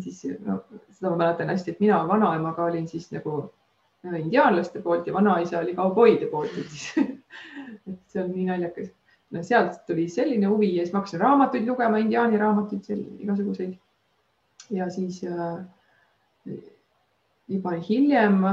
[0.00, 3.52] siis no, seda ma mäletan hästi, et mina vanaemaga olin siis nagu
[4.04, 6.92] indiaanlaste poolt ja vanaisa oli kauboide poolt, et siis
[7.92, 8.90] et see on nii naljakas
[9.34, 13.74] no sealt tuli selline huvi ja siis ma hakkasin raamatuid lugema, indiaani raamatuid, igasuguseid.
[14.70, 15.64] ja siis äh,
[17.48, 18.44] juba hiljem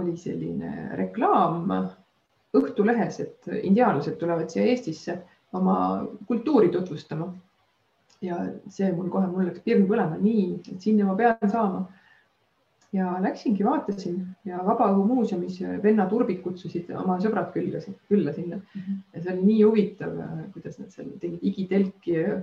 [0.00, 1.72] oli selline reklaam
[2.50, 5.14] Õhtulehes, et indiaanlased tulevad siia Eestisse
[5.54, 5.76] oma
[6.26, 7.28] kultuuri tutvustama.
[8.20, 8.36] ja
[8.68, 11.86] see mul kohe, mul läks pirn põlema, nii, et sinna ma pean saama
[12.92, 18.80] ja läksingi, vaatasin ja Vabaõhumuuseumis vennad Urbik kutsusid oma sõbrad külla, külla sinna mm.
[18.80, 18.98] -hmm.
[19.14, 20.18] ja see oli nii huvitav,
[20.52, 22.36] kuidas nad seal tegid igitelki ja,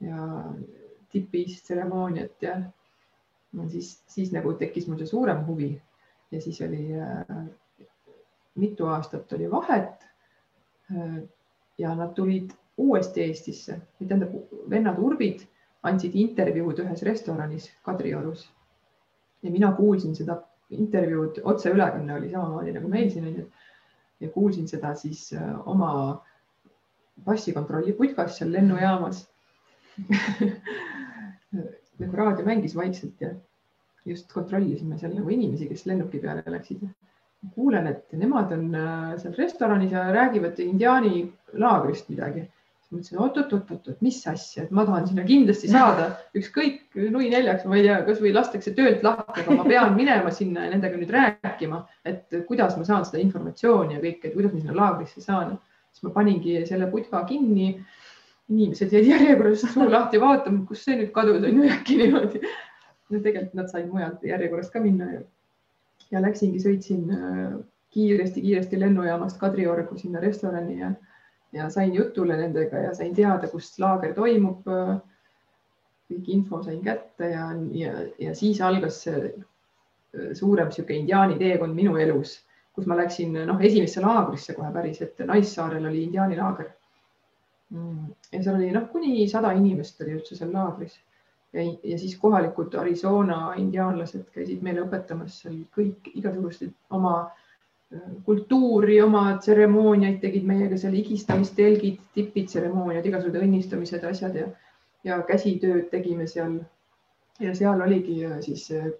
[0.00, 0.28] ja
[1.12, 2.56] tipis tseremooniat ja
[3.68, 5.70] siis, siis nagu tekkis mul see suurem huvi
[6.30, 7.44] ja siis oli äh,
[8.54, 10.06] mitu aastat oli vahet
[10.92, 11.22] äh,.
[11.78, 14.34] ja nad tulid uuesti Eestisse, tähendab
[14.70, 15.40] vennad Urbid
[15.82, 18.48] andsid intervjuud ühes restoranis Kadriorus
[19.42, 20.40] ja mina kuulsin seda
[20.70, 23.46] intervjuud, otseülekanne oli samamoodi nagu meil siin on ju.
[24.20, 26.24] ja kuulsin seda siis äh, oma
[27.24, 29.28] passikontrolli putkas seal lennujaamas
[32.02, 33.30] nagu raadio mängis vaikselt ja
[34.04, 36.84] just kontrollisime seal nagu inimesi, kes lennuki peale läksid.
[37.54, 41.26] kuulen, et nemad on äh, seal restoranis ja räägivad indiaani
[41.60, 42.46] laagrist midagi
[42.94, 47.86] mõtlesin oot-oot-oot-oot, mis asja, et ma tahan sinna kindlasti saada, ükskõik nui neljaks, ma ei
[47.86, 52.38] tea, kasvõi lastakse töölt lahti, aga ma pean minema sinna ja nendega nüüd rääkima, et
[52.48, 55.56] kuidas ma saan seda informatsiooni ja kõike, et kuidas ma sinna laagrisse saan.
[55.94, 57.76] siis ma paningi selle putka kinni.
[58.48, 62.42] Inimesed jäid järjekorras suu lahti vaatama, kus see nüüd kadus on ju äkki niimoodi.
[63.10, 65.22] no tegelikult nad said mujalt järjekorrast ka minna ja,
[66.10, 67.08] ja läksingi, sõitsin
[67.94, 70.92] kiiresti-kiiresti äh, lennujaamast Kadriorgu sinna restorani ja
[71.54, 74.66] ja sain jutule nendega ja sain teada, kus laager toimub.
[76.04, 81.74] kõik info sain kätte ja, ja, ja siis algas see äh, suurem sihuke indiaani teekond
[81.74, 82.34] minu elus,
[82.76, 86.73] kus ma läksin noh, esimesse laagrisse kohe päris, et Naissaarel oli indiaani laager.
[87.74, 90.98] Ja seal oli noh, kuni sada inimest oli üldse seal laagris
[91.54, 97.16] ja, ja siis kohalikud Arizona indiaanlased käisid meile õpetamas seal kõik igasugused oma
[98.24, 104.48] kultuuri, oma tseremooniaid tegid meiega seal higistamistelgid, tipitseremooniad, igasugused õnnistamised, asjad ja,
[105.06, 106.60] ja käsitööd tegime seal.
[107.42, 108.90] ja seal oligi siis äh,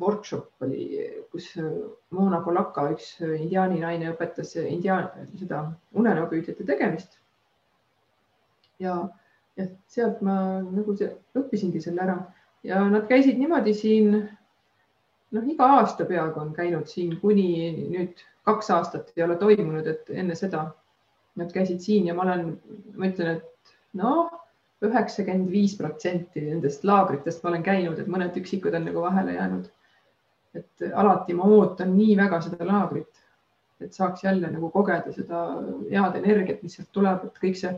[0.00, 0.88] workshop oli,
[1.32, 1.50] kus
[2.10, 5.62] Mona Polaka, üks indiaani naine õpetas indiaan, seda
[5.94, 7.18] unenäopüüdjate tegemist.
[8.82, 8.96] Ja,
[9.56, 12.16] ja sealt ma nagu see, õppisingi selle ära
[12.66, 17.48] ja nad käisid niimoodi siin noh, iga aasta peaaegu on käinud siin, kuni
[17.92, 20.68] nüüd kaks aastat ei ole toimunud, et enne seda
[21.36, 22.52] nad käisid siin ja ma olen,
[22.96, 24.30] ma ütlen, et noh,
[24.84, 29.72] üheksakümmend viis protsenti nendest laagritest ma olen käinud, et mõned üksikud on nagu vahele jäänud.
[30.56, 33.18] et alati ma ootan nii väga seda laagrit,
[33.84, 35.40] et saaks jälle nagu kogeda seda
[35.90, 37.74] head energiat, mis sealt tuleb, et kõik see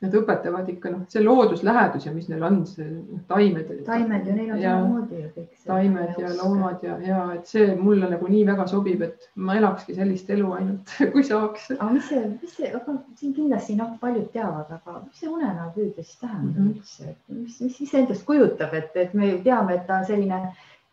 [0.00, 3.68] Nad õpetavad ikka noh, see looduslähedus ja mis neil on, see noh, taimed.
[3.84, 5.50] taimed ja neil on samamoodi ju kõik.
[5.66, 9.98] taimed ja loomad ja, ja et see mulle nagu nii väga sobib, et ma elakski
[9.98, 11.66] sellist elu ainult, kui saaks.
[11.76, 16.06] aga mis see, mis see, aga siin kindlasti noh, paljud teavad, aga mis see unenäopüüdja
[16.06, 16.80] siis tähendab mm -hmm.
[16.80, 20.40] üldse, mis, mis, mis endast kujutab, et, et me ju teame, et ta selline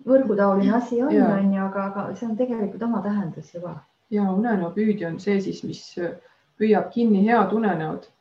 [0.07, 3.77] võrgutaoline asi on, on ju, aga, aga see on tegelikult oma tähendus juba.
[4.11, 5.81] ja unenäopüüdja on see siis, mis
[6.59, 8.11] püüab kinni head unenäod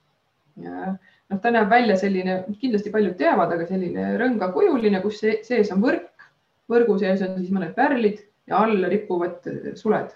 [0.65, 6.29] noh, ta näeb välja selline, kindlasti paljud teavad, aga selline rõngakujuline, kus sees on võrk,
[6.71, 10.15] võrgu sees on siis mõned pärlid ja all ripuvad suled.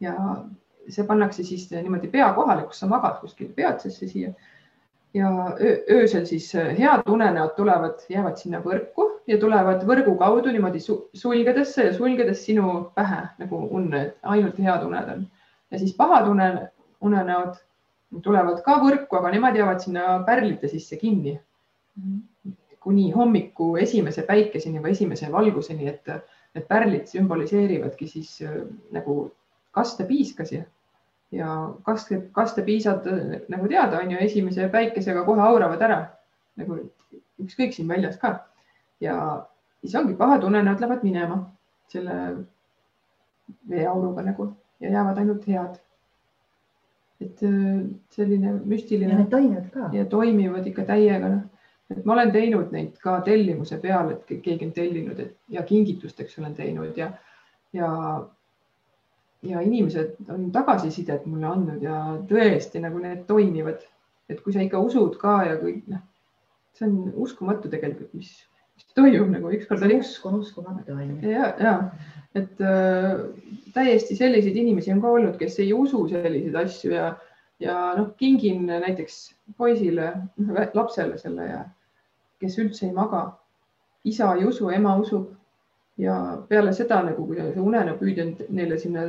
[0.00, 0.14] ja
[0.88, 4.32] see pannakse siis niimoodi pea kohale, kus sa magad kuskil peatsesse siia.
[5.14, 5.28] ja
[5.90, 10.80] öösel siis head unenäod tulevad, jäävad sinna võrku ja tulevad võrgu kaudu niimoodi
[11.16, 15.24] sulgedesse ja sulgedes sinu pähe nagu unne, ainult head uned on.
[15.70, 16.68] ja siis pahad une,
[17.00, 17.56] unenäod
[18.24, 21.36] tulevad ka võrku, aga nemad jäävad sinna pärlite sisse kinni.
[22.80, 26.06] Kuni hommiku esimese päikeseni või esimese valguseni, et
[26.54, 28.60] need pärlid sümboliseerivadki siis äh,
[28.94, 29.20] nagu
[29.76, 30.62] kastepiiskasi
[31.30, 31.48] ja
[31.84, 33.04] kaste, kastepiisad
[33.52, 35.98] nagu teada on ju, esimese päikesega kohe auravad ära.
[36.56, 36.78] Nagu
[37.42, 38.38] ükskõik siin väljas ka.
[39.00, 39.46] ja
[39.80, 41.36] siis ongi pahad unenäod lähevad minema
[41.88, 42.14] selle
[43.70, 44.48] veeauruga nagu
[44.80, 45.76] ja jäävad ainult head
[47.20, 49.90] et äh, selline ja müstiline need toimivad ka.
[49.92, 51.44] ja toimivad ikka täiega, noh.
[51.90, 55.64] et ma olen teinud neid ka tellimuse peal, et ke- keegi on tellinud et, ja
[55.66, 57.10] kingitusteks olen teinud ja,
[57.72, 57.88] ja,
[59.42, 63.82] ja inimesed on tagasisidet mulle andnud ja tõesti nagu need toimivad.
[64.28, 66.04] et kui sa ikka usud ka ja kõik noh,
[66.76, 68.34] see on uskumatu tegelikult, mis,
[68.78, 71.18] mis toimub nagu ükskord oli üks usk on uskumatu onju.
[71.26, 71.74] ja, ja
[72.38, 73.24] et äh,
[73.74, 77.08] täiesti selliseid inimesi on ka olnud, kes ei usu selliseid asju ja,
[77.62, 79.18] ja noh, kingin näiteks
[79.58, 80.12] poisile,
[80.74, 81.64] lapsele selle ja
[82.38, 83.24] kes üldse ei maga.
[84.04, 85.32] isa ei usu, ema usub
[85.98, 86.14] ja
[86.48, 89.02] peale seda nagu, kui see unenäopüüdja on neile sinna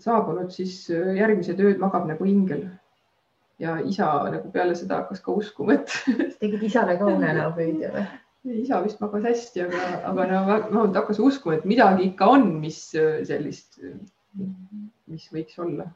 [0.00, 2.68] saabunud, siis äh, järgmised ööd magab nagu ingel.
[3.60, 8.08] ja isa nagu peale seda hakkas ka uskuma, et tegid isale ka unenäopüüdja või?
[8.44, 12.82] isa vist magas hästi, aga, aga no vähemalt hakkas uskuma, et midagi ikka on, mis
[12.98, 13.80] äh, sellist,
[15.10, 15.90] mis võiks olla.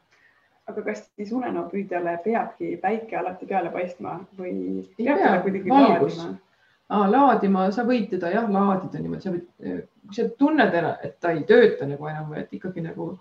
[0.68, 5.34] aga kas siis unenäopüüdjale peabki päike alati peale paistma või Ei pea,
[5.68, 6.16] valgus.
[6.20, 7.08] laadima?
[7.12, 9.44] laadima, sa võid teda jah laadida niimoodi, sa võid,
[10.06, 13.14] kui sa tunned, et ta ei tööta nagu enam või et ikkagi nagu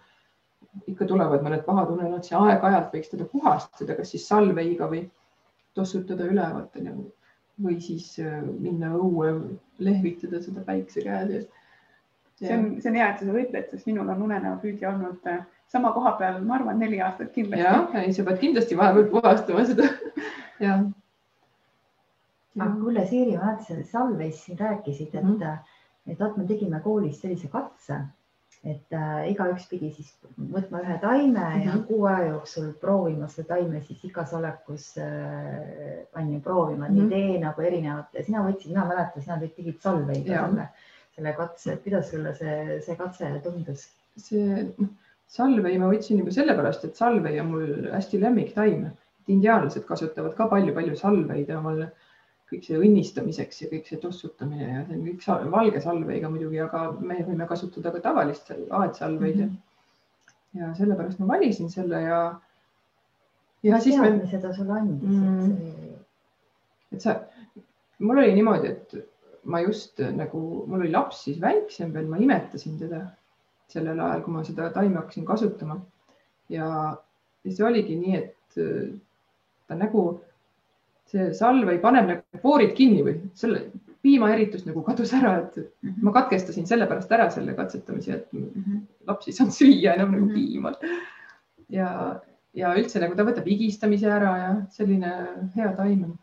[0.87, 5.03] ikka tulevad mõned pahad unenäod, siis aeg-ajalt võiks teda puhastada, kas siis salveiga või
[5.75, 7.11] tossutada üle vaata nagu
[7.61, 9.33] või siis äh, minna õue,
[9.83, 11.49] lehvitada seda päikse käe sees.
[12.39, 15.43] see on, see on hea, et sa seda ütled, sest minul on unenäopüüdja olnud äh,
[15.73, 17.63] sama koha peal, ma arvan, neli aastat kindlasti.
[17.65, 19.89] jah, ei, sa pead kindlasti vahepeal puhastama seda.
[20.65, 20.83] jah.
[22.57, 25.37] aga kuule, Siiri, ma mäletan, sa Salveis siin rääkisid, et mm.
[25.39, 26.11] -hmm.
[26.11, 28.01] et vaat me tegime koolis sellise katse,
[28.63, 30.13] et äh, igaüks pidi siis
[30.53, 31.65] võtma ühe taime mm -hmm.
[31.65, 31.83] ja Mhm.
[31.87, 37.01] kuu aja jooksul proovima seda taime siis igas olekus äh, on ju proovima mm Mhm.
[37.01, 37.09] -hmm.
[37.09, 40.47] nii tee nagu erinevate, sina võtsid, mina mäletan, sina tegid salveiga Jaa.
[40.47, 40.67] selle,
[41.15, 43.87] selle katse, et kuidas sulle see, see katse tundus?
[44.17, 44.87] see noh,
[45.27, 48.85] salvei ma võtsin juba sellepärast, et salvei on mul hästi lemmiktaim.
[49.27, 51.85] indiaanlased kasutavad ka palju-palju salveid omal
[52.53, 56.61] kõik see õnnistamiseks ja kõik see tossutamine ja see on kõik sal- valge salveiga muidugi,
[56.63, 59.49] aga me võime kasutada ka tavalist aedsalveid mm.
[59.49, 60.61] -hmm.
[60.61, 62.19] ja sellepärast ma valisin selle ja,
[63.63, 65.51] ja siis teadmine seda sulle andis Mm.
[66.93, 67.63] et see et sa,
[67.99, 68.95] mul oli niimoodi, et
[69.43, 73.01] ma just nagu, mul oli laps siis väiksem veel, ma imetasin teda
[73.73, 75.79] sellel ajal, kui ma seda taime hakkasin kasutama.
[76.49, 76.67] ja,
[77.43, 78.59] ja see oligi nii, et
[79.67, 80.03] ta nagu,
[81.11, 83.65] see salvei paneb nagu poorid kinni või selle
[84.03, 85.57] piimaeritus nagu kadus ära, et
[86.03, 88.81] ma katkestasin sellepärast ära selle katsetamise, et Mhm.
[89.07, 90.33] laps ei saanud süüa enam nagu Mhm.
[90.33, 90.73] piima.
[91.69, 92.19] ja,
[92.53, 95.13] ja üldse nagu ta võtab higistamise ära ja selline
[95.55, 96.19] hea taim on.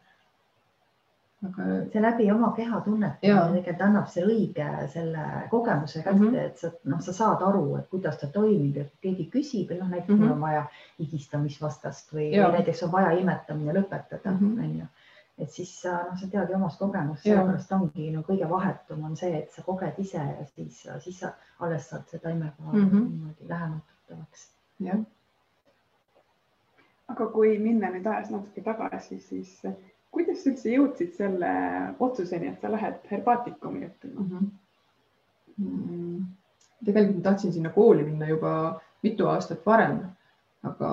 [1.49, 3.21] Aga see läbi oma keha tunnetamine
[3.53, 6.35] tegelikult annab selle õige selle kogemuse kätte mm, Mhm.
[6.35, 6.47] -hmm.
[6.47, 9.89] et sa noh, sa saad aru, et kuidas ta toimib ja keegi küsib, et noh
[9.89, 10.23] näiteks mm Mhm.
[10.23, 10.29] -hmm.
[10.29, 10.67] mul on vaja
[10.99, 14.65] higistamisvastast või, või näiteks on vaja imetamine lõpetada mm, Mhm.
[14.65, 14.87] onju.
[15.39, 19.39] et siis sa noh, sa teadki omast kogemust, sellepärast ongi no kõige vahetum on see,
[19.39, 22.89] et sa koged ise ja siis, siis sa alles saad selle taimega mm Mhm.
[22.97, 23.11] -hmm.
[23.11, 24.51] niimoodi lähemalt tuttavaks.
[24.81, 24.99] jah,
[27.09, 29.63] aga kui minna nüüd ajas natuke tagasi, siis
[30.15, 31.51] kuidas sa üldse jõudsid selle
[32.03, 34.27] otsuseni, et sa lähed herbaatikumi õppima?
[35.61, 36.23] Mm.
[36.87, 38.53] tegelikult ma tahtsin sinna kooli minna juba
[39.05, 39.99] mitu aastat varem,
[40.65, 40.91] aga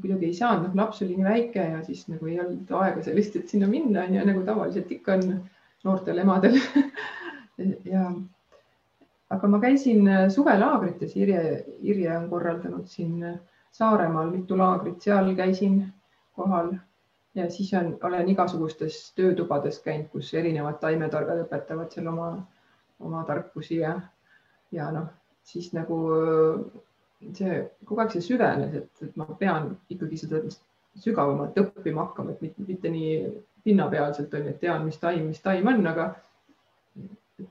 [0.00, 3.36] kuidagi ei saanud, noh laps oli nii väike ja siis nagu ei olnud aega sellist,
[3.36, 5.32] et sinna minna on ju nagu tavaliselt ikka on
[5.84, 6.60] noortel emadel
[7.92, 8.04] ja
[9.34, 11.42] aga ma käisin suvelaagrites, Irje,
[11.82, 13.24] Irje on korraldanud siin
[13.70, 15.82] Saaremaal mitu laagrit, seal käisin
[16.34, 16.72] kohal
[17.40, 22.30] ja siis on, olen igasugustes töötubades käinud, kus erinevad taimetargad õpetavad seal oma,
[23.00, 23.96] oma tarkusi ja,
[24.76, 25.08] ja noh,
[25.46, 26.00] siis nagu
[27.36, 30.42] see kogu aeg see süvenes, et, et ma pean ikkagi seda
[31.00, 33.14] sügavamalt õppima hakkama, et mitte, mitte nii
[33.64, 36.10] pinnapealselt on ju, et tean, mis taim, mis taim on, aga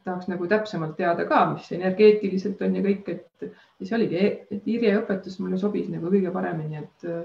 [0.06, 4.26] tahaks nagu täpsemalt teada ka, mis energeetiliselt on ja kõik, et ja see oligi,
[4.56, 7.24] et Irje õpetus mulle sobis nagu kõige paremini, et äh,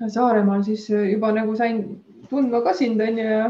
[0.00, 1.84] Saaremaal siis juba nagu sain
[2.30, 3.44] tundma ka sind onju ja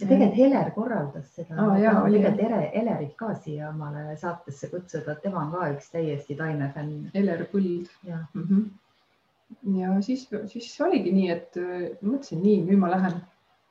[0.00, 1.66] ja tegelikult Heler korraldas seda.
[2.02, 6.38] Oli, tegelikult Ele, Elerit ka siia omale saatesse kutsuda, et tema on ka üks täiesti
[6.38, 7.92] taimefänn Eler Põld.
[8.08, 8.48] Ja mm.
[8.48, 9.78] -hmm.
[9.78, 13.20] ja siis, siis oligi nii, et äh, mõtlesin nii, nüüd ma lähen,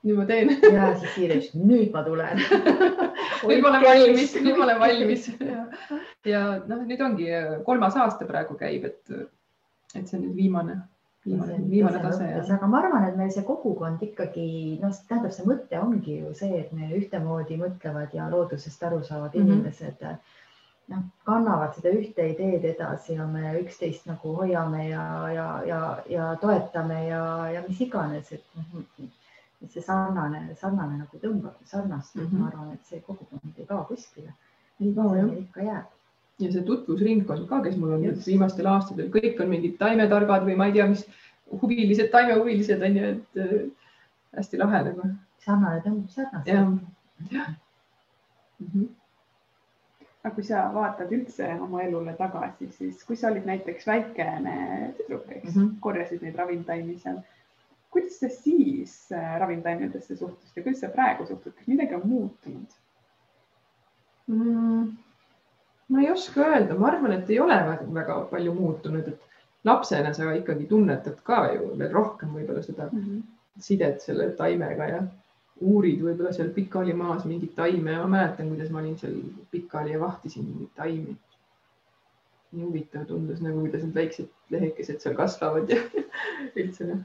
[0.03, 2.39] nüüd ma teen, ja siis ütles, nüüd ma tulen.
[3.49, 5.29] nüüd ma olen valmis, nüüd ma olen valmis.
[5.53, 5.67] Ja,
[6.25, 9.11] ja noh, nüüd ongi äh, kolmas aasta praegu käib, et,
[9.95, 10.79] et see on nüüd viimane,
[11.25, 14.45] viimane, tase aga ma arvan, et meil see kogukond ikkagi
[14.81, 19.35] noh, tähendab, see mõte ongi ju see, et me ühtemoodi mõtlevad ja loodusest aru saavad
[19.35, 19.51] Mhm.
[19.51, 20.07] inimesed.
[20.91, 26.35] noh, kannavad seda ühte ideed edasi ja me üksteist nagu hoiame ja, ja, ja, ja
[26.41, 29.07] toetame ja, ja mis iganes, et noh,
[29.69, 32.39] see sarnane, sarnane nagu tõmbab, sarnastub mm, -hmm.
[32.39, 34.33] ma arvan, et see kogukond ei kao kuskile.
[34.79, 35.85] nii kaua no, ikka jääb
[36.45, 38.27] ja see tutvusringkond ka, kes mul on Just.
[38.27, 41.05] viimastel aastatel, kõik on mingid taimetargad või ma ei tea, mis
[41.61, 43.53] huvilised, taimehuvilised on ju, et äh,
[44.39, 45.13] hästi lahe nagu.
[45.43, 46.47] sarnane tõmbab sarnast.
[46.47, 46.75] jah,
[47.31, 47.55] jah
[48.59, 48.91] mm -hmm
[50.23, 54.53] aga kui sa vaatad üldse oma elule tagasi, siis kui sa olid näiteks väikene
[54.97, 55.73] tüdruk, eks mm, -hmm.
[55.83, 57.19] korjasid neid ravimtaimi seal.
[57.91, 62.71] kuidas sa siis äh, ravimtaimedesse suhtusid ja kuidas sa praegu suhtud, kas midagi on muutunud
[64.27, 64.97] mm,?
[65.93, 67.57] Ma ei oska öelda, ma arvan, et ei ole
[67.93, 73.03] väga palju muutunud, et lapsena sa ikkagi tunnetad ka ju veel rohkem võib-olla seda mm
[73.03, 73.21] -hmm.
[73.67, 75.03] sidet selle taimega ja
[75.61, 77.97] uurid võib-olla seal pikali maas mingit taime.
[77.97, 79.15] ma mäletan, kuidas ma olin seal
[79.51, 81.17] pikali ja vahtisin mingeid taimi.
[82.51, 85.77] nii huvitav tundus nagu, kuidas need väiksed lehekesed seal kasvavad ja
[86.63, 86.99] üldse noh,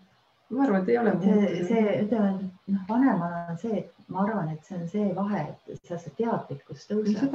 [0.51, 1.14] ma arvan, et ei ole.
[1.22, 2.32] see, see ütleme
[2.66, 6.15] noh, vanemana on see, et ma arvan, et see on see vahe, et seal see
[6.21, 7.35] teadlikkus tõuseb.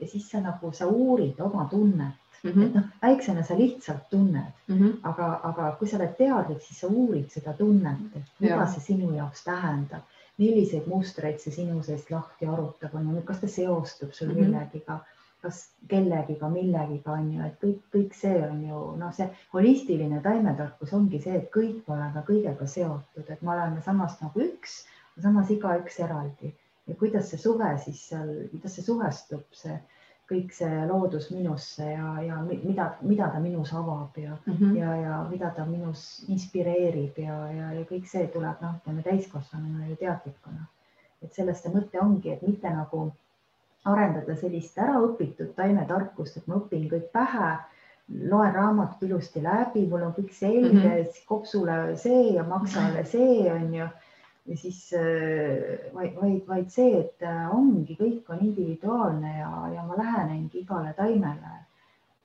[0.00, 2.62] ja siis sa nagu, sa uurid oma tunnet Mm -hmm.
[2.66, 4.96] et noh, väiksena sa lihtsalt tunned mm, -hmm.
[5.02, 8.66] aga, aga kui sa oled teadlik, siis sa uurid seda tunnet, et mida ja.
[8.66, 10.02] see sinu jaoks tähendab
[10.38, 14.40] milliseid mustreid see sinu seest lahti arutab, on ju, kas ta seostub sul mm -hmm.
[14.44, 14.98] millegiga,
[15.42, 20.92] kas kellegiga, millegiga on ju, et kõik, kõik see on ju noh, see holistiline taimetarkus
[20.92, 24.84] ongi see, et kõik me oleme kõigega seotud, et me oleme samas nagu üks,
[25.22, 26.54] samas igaüks eraldi
[26.86, 29.76] ja kuidas see suhe siis seal, kuidas see suhestub, see
[30.30, 34.76] kõik see loodus minusse ja, ja mida, mida ta minus avab ja mm, -hmm.
[34.78, 39.88] ja, ja mida ta minus inspireerib ja, ja, ja kõik see tuleb noh, ütleme täiskasvanuna
[39.88, 40.66] ju teadlikuna.
[41.22, 43.12] et sellest see mõte ongi, et mitte nagu
[43.84, 47.52] arendada sellist äraõpitud taimetarkust, et ma õpin kõik pähe,
[48.30, 51.22] loen raamatut ilusti läbi, mul on kõik selge mm, -hmm.
[51.28, 53.88] kopsule see ja maksale see on ju
[54.46, 59.84] ja siis äh, vaid, vaid, vaid see, et äh, ongi, kõik on individuaalne ja, ja
[59.88, 61.54] ma lähenengi igale taimele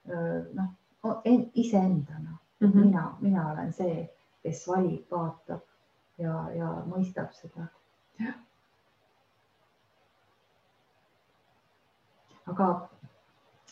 [0.09, 1.22] äh, noh,
[1.53, 2.67] iseendana mm.
[2.67, 2.86] -hmm.
[2.86, 4.09] mina, mina olen see,
[4.43, 5.63] kes valib, vaatab
[6.17, 7.67] ja, ja mõistab seda.
[12.49, 12.67] aga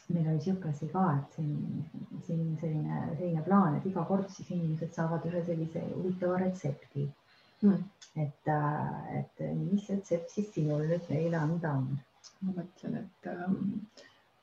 [0.08, 1.86] meil oli niisugune asi ka, et siin,
[2.26, 7.08] siin selline, selline plaan, et iga kord siis inimesed saavad ühe sellise huvitava retsepti
[7.62, 7.86] mm
[8.18, 11.98] et, äh, et mis retsept siis sinul nüüd meile anda on?
[12.44, 13.60] ma mõtlen, et ähm,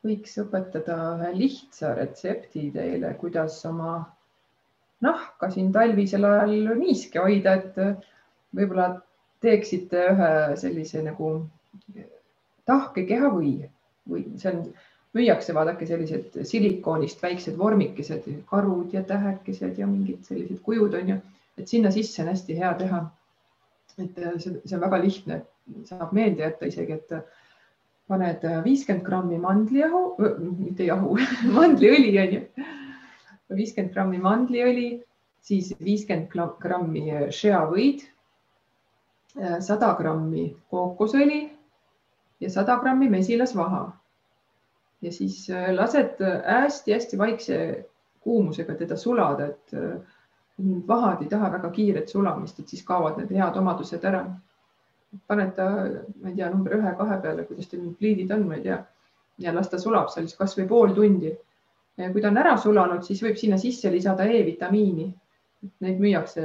[0.06, 3.98] võiks õpetada ühe lihtsa retsepti teile, kuidas oma
[5.04, 7.92] nahka siin talvisel ajal niiske hoida, et äh,
[8.56, 8.88] võib-olla
[9.44, 11.34] teeksite ühe sellise nagu
[12.66, 13.54] tahke kehavõi.
[14.10, 14.64] Või see on,
[15.14, 21.20] müüakse, vaadake sellised silikoonist väiksed vormikesed, karud ja tähekesed ja mingid sellised kujud on ju,
[21.58, 23.00] et sinna sisse on hästi hea teha.
[23.98, 25.40] Et äh, see, see on väga lihtne,
[25.88, 27.42] saab meelde jätta isegi, et äh,
[28.10, 30.04] paned äh, viiskümmend grammi mandlijahu,
[30.58, 31.14] mitte jahu
[31.56, 32.42] mandliõli on ju,
[33.54, 34.88] viiskümmend grammi mandliõli,
[35.44, 36.32] siis viiskümmend
[36.62, 38.08] grammi shea-võid,
[39.66, 41.40] sada grammi kookosõli
[42.40, 43.80] ja sada grammi mesilasvaha.
[45.02, 47.56] ja siis lased hästi-hästi vaikse
[48.22, 49.74] kuumusega teda sulada, et
[50.62, 54.24] vahad ei taha väga kiiret sulamist, et siis kaovad need head omadused ära.
[55.26, 55.64] paned ta,
[56.22, 58.84] ma ei tea, number ühe-kahe peale, kuidas teil need pliidid on, ma ei tea.
[59.38, 61.32] ja las ta sulab seal siis kasvõi pool tundi.
[62.12, 65.12] kui ta on ära sulanud, siis võib sinna sisse lisada E-vitamiini.
[65.80, 66.42] Neid müüakse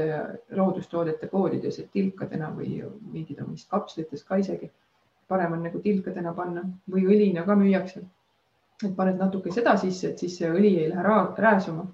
[0.56, 4.72] loodustoodete poodides, et tilkadena või mingid on vist kapslites ka isegi.
[5.28, 8.02] parem on nagu tilkadena panna või õlina ka müüakse.
[8.84, 11.04] et paned natuke seda sisse, et siis see õli ei lähe
[11.38, 11.88] rääsuma.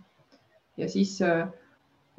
[0.77, 1.47] ja siis äh,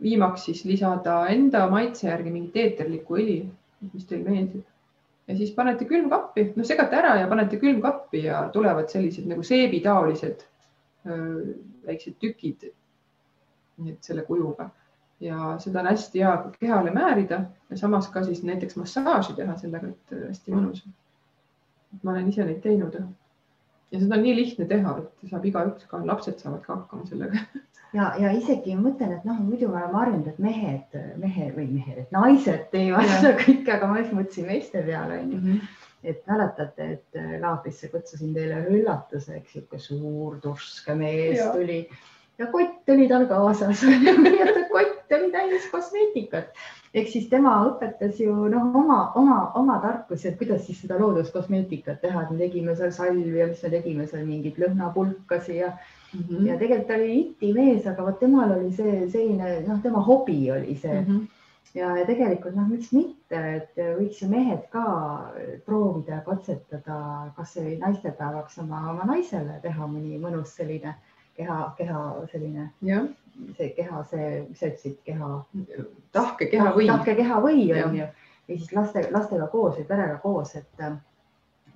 [0.03, 3.37] viimaks siis lisada enda maitse järgi mingit eeterlikku õli,
[3.93, 4.65] mis teil meeldib.
[5.27, 10.45] ja siis panete külmkappi, noh, segate ära ja panete külmkappi ja tulevad sellised nagu seebitaolised
[11.87, 12.69] väiksed tükid.
[13.77, 14.71] nii et selle kujuga
[15.21, 19.89] ja seda on hästi hea kehale määrida ja samas ka siis näiteks massaaži teha sellega,
[19.89, 20.87] et hästi mõnus.
[22.03, 22.97] ma olen ise neid teinud
[23.93, 27.43] ja seda on nii lihtne teha, et saab igaüks ka, lapsed saavad ka hakkama sellega
[27.99, 32.03] ja, ja isegi mõtlen, et noh, muidu me oleme harjunud, et mehed, mehed või mehed,
[32.05, 35.47] et naised teevad seda kõike, aga ma just mõtlesin meeste peale onju mm.
[35.47, 35.87] -hmm.
[36.13, 41.53] et mäletate, et laagrisse kutsusin teile ühe üllatuse, eks sihuke suur turske mees ja.
[41.55, 41.85] tuli
[42.39, 43.85] ja kott oli tal kaasas
[44.75, 46.51] kott oli täis kosmeetikat
[46.97, 52.01] ehk siis tema õpetas ju noh, oma, oma, oma tarkusi, et kuidas siis seda looduskosmeetikat
[52.01, 56.21] teha, et me tegime seal salvi ja mis me tegime seal mingeid lõhnapulkasi ja mm
[56.21, 56.47] -hmm.
[56.49, 60.77] ja tegelikult ta oli itimees, aga vot temal oli see selline noh, tema hobi oli
[60.77, 61.07] see mm.
[61.07, 61.27] -hmm
[61.75, 64.85] ja, ja tegelikult noh, miks mitte, et võiks ju mehed ka
[65.67, 66.99] proovida ja katsetada
[67.37, 70.95] kasvõi naistepäevaks oma, oma naisele teha mõni mõnus selline
[71.37, 72.71] keha, keha selline,
[73.57, 75.33] see keha, see, mis sa ütlesid, keha.
[76.17, 76.87] tahke kehavõi.
[76.91, 78.07] tahke kehavõi on ju,
[78.47, 80.87] või siis laste, lastega koos või perega koos, et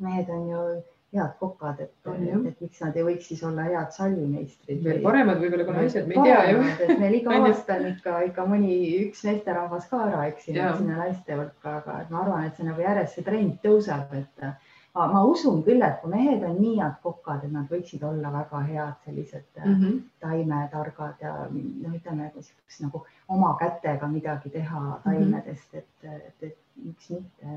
[0.01, 0.65] mehed on ju
[1.13, 4.83] head kokad, et, et, et miks nad ei võiks siis olla head sallimeistrid.
[4.85, 6.99] veel paremad võib-olla kui naised, me ei tea ju.
[7.01, 8.77] meil iga aasta on ikka, ikka mõni
[9.09, 13.19] üks naisterahvas ka ära eksinud sinna naiste hulka, aga ma arvan, et see nagu järjest
[13.19, 14.47] see trend tõuseb, et
[14.95, 18.33] ma, ma usun küll, et kui mehed on nii head kokad, et nad võiksid olla
[18.35, 20.01] väga head sellised mm -hmm.
[20.25, 25.01] taimetargad ja noh, ütleme niisugust nagu oma kätega midagi teha mhm.
[25.05, 27.57] taimedest, et, et, et miks mitte.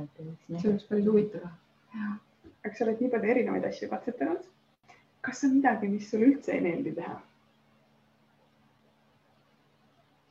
[0.57, 1.49] see oleks päris huvitav.
[2.65, 4.49] aga sa oled nii palju erinevaid asju katsetanud.
[5.21, 7.19] kas on midagi, mis sulle üldse ei meeldi teha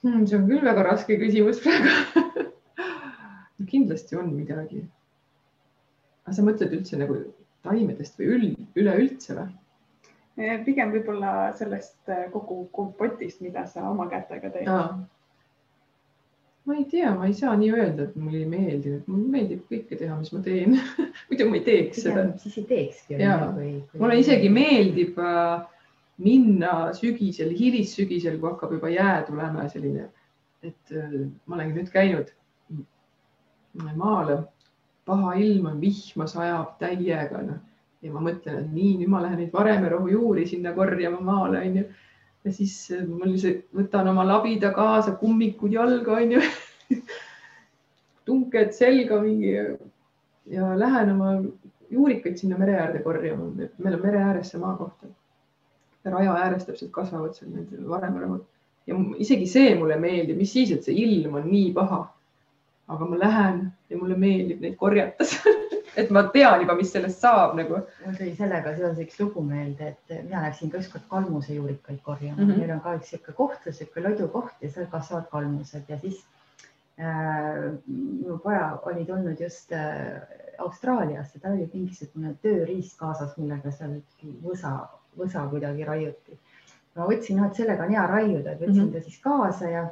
[0.03, 0.27] hmm,?
[0.27, 2.49] see on küll väga raske küsimus praegu
[3.73, 4.85] kindlasti on midagi.
[6.27, 7.19] Aga sa mõtled üldse nagu
[7.67, 9.49] taimedest või üld, üleüldse või?
[10.41, 14.71] Eh, pigem võib-olla sellest eh, kogu kompotist, mida sa oma kätega teed
[16.65, 19.99] ma ei tea, ma ei saa nii öelda, et mulle ei meeldi, mulle meeldib kõike
[19.99, 20.77] teha, mis ma teen
[21.29, 22.27] muidu ma ei teeks seda.
[22.43, 23.19] siis ei teekski.
[23.19, 23.73] Kui...
[23.99, 25.65] mulle isegi meeldib äh,
[26.23, 30.07] minna sügisel, hilissügisel, kui hakkab juba jää tulema ja selline,
[30.63, 32.31] et äh, ma olengi nüüd käinud
[33.99, 34.43] maale,
[35.07, 37.61] paha ilm on, vihma sajab täiega, noh.
[38.03, 41.85] Ja ma mõtlen, et nii, nüüd ma lähen neid varemerohu juuri sinna korjama maale, onju
[42.45, 46.41] ja siis äh, ma lihtsalt võtan oma labida kaasa, kummikud jalga onju
[48.27, 49.53] tunked selga mingi
[50.51, 51.37] ja lähen oma
[51.93, 55.07] juurikaid sinna mere äärde korjama, meil on mere ääres see maakoht.
[56.05, 58.43] raja ääres täpselt kasvavad seal need varemäravad
[58.87, 62.03] ja isegi see mulle meeldib, mis siis, et see ilm on nii paha.
[62.89, 63.61] Aga ma lähen
[63.91, 65.25] ja mulle meeldib neid korjata
[65.97, 67.81] et ma tean juba, mis sellest saab nagu.
[68.05, 72.41] mul tuli sellega seoses üks lugu meelde, et mina läksin ka ükskord kalmuse juurikaid korjama
[72.41, 72.61] mm, -hmm.
[72.61, 76.25] meil on ka üks sihuke koht, sihuke lodukoht ja seal kasvavad kalmused ja siis
[77.01, 80.23] äh, minu poja oli tulnud just äh,
[80.59, 84.01] Austraaliast ja tal oli mingisugune tööriist kaasas, millega seal
[84.45, 84.73] võsa,
[85.19, 86.39] võsa kuidagi raiuti.
[86.95, 88.93] ma võtsin, noh, et sellega on hea raiuda, et võtsin mm -hmm.
[88.93, 89.87] ta siis kaasa ja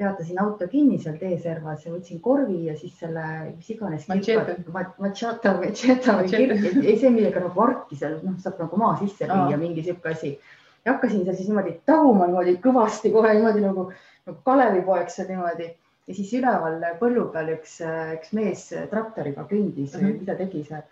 [0.00, 3.24] peatasin auto kinni seal teeservas ja võtsin korvi ja siis selle,
[3.56, 4.06] mis iganes.
[4.10, 4.56] Machata,
[5.02, 9.84] machata või ei see, millega nagu varki seal, noh, saab nagu maa sisse viia, mingi
[9.86, 10.32] sihuke asi.
[10.84, 13.90] ja hakkasin seal siis niimoodi taguma niimoodi kõvasti kohe niimoodi nagu,
[14.28, 17.76] nagu Kalevipoeg seal niimoodi ja siis üleval põllu peal üks,
[18.16, 20.22] üks mees traktoriga kõndis mm, -hmm.
[20.24, 20.86] mida tegi seal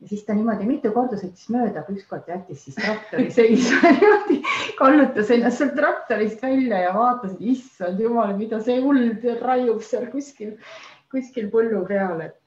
[0.00, 4.40] ja siis ta niimoodi mitu korda sõitis mööda, aga ükskord jättis siis traktori seisma niimoodi,
[4.78, 10.08] kallutas ennast sealt traktorist välja ja vaatas, et issand jumal, mida see hull raiub seal
[10.12, 10.56] kuskil,
[11.14, 12.40] kuskil põllu peal, et,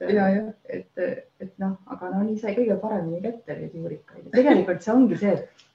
[0.67, 1.05] et,
[1.39, 4.27] et noh, aga no nii sai kõige paremini kätte neid juurikaid.
[4.35, 5.66] tegelikult see ongi see, et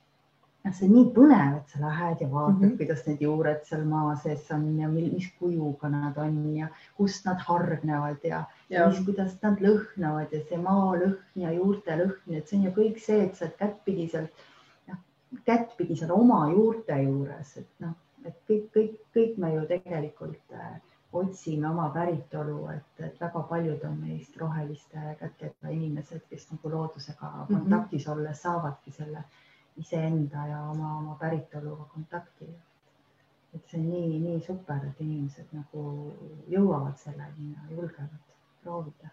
[0.65, 2.77] noh, see on nii põnev, et sa lähed ja vaatad mm, -hmm.
[2.77, 7.43] kuidas need juured seal maa sees on ja mis kujuga nad on ja kust nad
[7.49, 8.87] hargnevad ja, ja.
[8.89, 12.77] mis, kuidas nad lõhnavad ja see maa lõhn ja juurte lõhn, et see on ju
[12.79, 14.47] kõik see, et sa oled kättpidi sealt,
[14.89, 15.03] noh,
[15.51, 20.75] kättpidi seal oma juurte juures, et noh, et kõik, kõik, kõik me ju tegelikult äh,
[21.13, 27.41] otsime oma päritolu, et, väga paljud on meist roheliste kätega inimesed, kes nagu loodusega mm
[27.41, 27.59] -hmm.
[27.59, 29.25] kontaktis olles saavadki selle
[29.81, 32.49] iseenda ja oma, oma päritoluga kontakti.
[33.55, 35.83] et see on nii, nii super, et inimesed nagu
[36.49, 38.23] jõuavad selleni ja julgevad
[38.63, 39.11] proovida.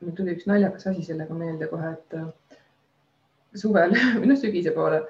[0.00, 2.56] mul tuli üks naljakas asi sellega meelde kohe, et äh,
[3.54, 5.04] suvel või noh, sügise poole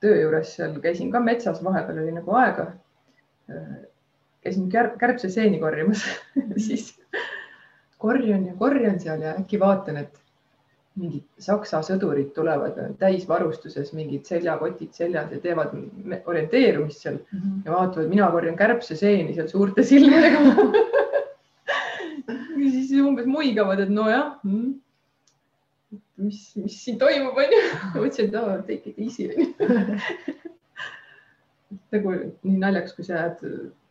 [0.00, 2.70] töö juures seal käisin ka metsas, vahepeal oli nagu aega.
[3.52, 3.74] Äh,
[4.46, 6.04] käisin kärp, kärbseseeni korjamas
[6.68, 6.94] siis
[7.98, 10.25] korjan ja korjan seal ja äkki vaatan, et
[10.96, 15.74] mingid Saksa sõdurid tulevad täisvarustuses, mingid seljakotid seljas ja teevad
[16.24, 17.58] orienteerumist seal mm -hmm.
[17.66, 20.40] ja vaatavad, mina korjan kärbseseeni seal suurte silmadega.
[22.56, 24.74] Ja siis umbes muigavad, et nojah mm,,
[26.16, 27.58] mis, mis siin toimub, onju.
[27.94, 29.28] mõtlesin, et aa, take it easy
[31.94, 33.38] nagu nii naljakas, kui sa jääd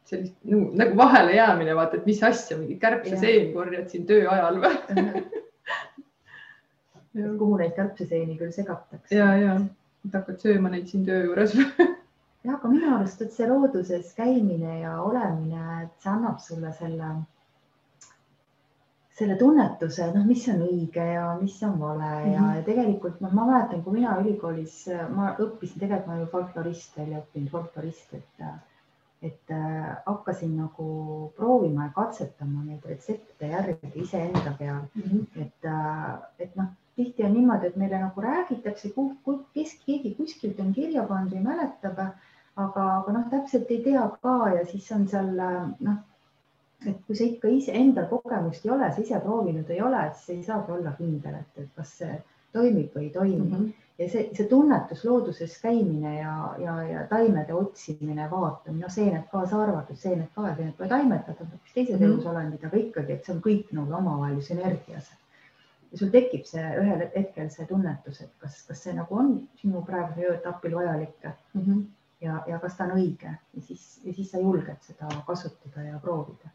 [0.10, 4.56] sellist nagu, nagu vahele jäämine, vaata, et mis asja, mingi kärbseseeni korjad siin töö ajal
[4.64, 4.74] või
[7.16, 9.16] kuhu neid kärbseseeni küll segatakse.
[9.16, 9.60] ja, ja
[10.14, 11.56] hakkad sööma neid siin töö juures.
[12.46, 17.08] Jah, aga minu arust, et see looduses käimine ja olemine, et see annab sulle selle,
[19.18, 22.36] selle tunnetuse, noh, mis on õige ja mis on vale mm -hmm.
[22.36, 24.78] ja, ja tegelikult noh, ma mäletan, kui mina ülikoolis,
[25.16, 28.48] ma õppisin, tegelikult ma ju folklorist välja õppinud, folklorist, et
[29.26, 30.88] et äh, hakkasin nagu
[31.36, 34.84] proovima ja katsetama neid retsepte järgi iseenda peal.
[35.36, 38.92] Et, äh, et noh, tihti on niimoodi, et meile nagu räägitakse,
[39.54, 44.36] kes keegi kuskilt on kirja pannud või mäletab, aga, aga noh, täpselt ei tea ka
[44.56, 45.98] ja siis on seal noh,
[46.86, 50.46] et kui sa ikka iseendal kogemust ei ole, sa ise proovinud ei ole, siis ei
[50.48, 52.14] saagi olla kindel, et, kas see
[52.56, 53.52] toimib või ei toimi mm.
[53.56, 53.90] -hmm.
[54.00, 59.60] ja see, see tunnetus looduses käimine ja, ja, ja taimede otsimine, vaatamine, no seened kaasa
[59.66, 62.14] arvatud, seened ka ja seened pole taimetatud, hoopis teised mm -hmm.
[62.14, 65.12] elusolendid, aga ikkagi, et see on kõik nagu omavahel sünergias
[65.92, 69.32] ja sul tekib see ühel hetkel see tunnetus, et kas, kas see nagu on
[69.62, 71.84] sinu praegusel etapil vajalik mm -hmm.
[72.22, 76.00] ja, ja kas ta on õige ja siis, ja siis sa julged seda kasutada ja
[76.00, 76.50] proovida.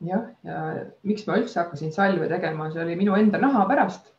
[0.00, 4.12] jah, ja miks ma üldse hakkasin salve tegema, see oli minu enda naha pärast.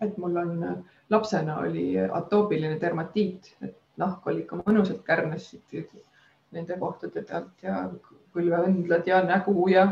[0.00, 5.92] et mul on lapsena oli atoopiline dermatiit, et nahk oli ikka mõnusalt kärnes siit
[6.52, 7.90] nende kohtade pealt ja
[8.34, 9.86] põlveõndlad ja nägu ja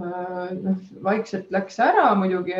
[0.00, 2.56] noh, vaikselt läks ära muidugi,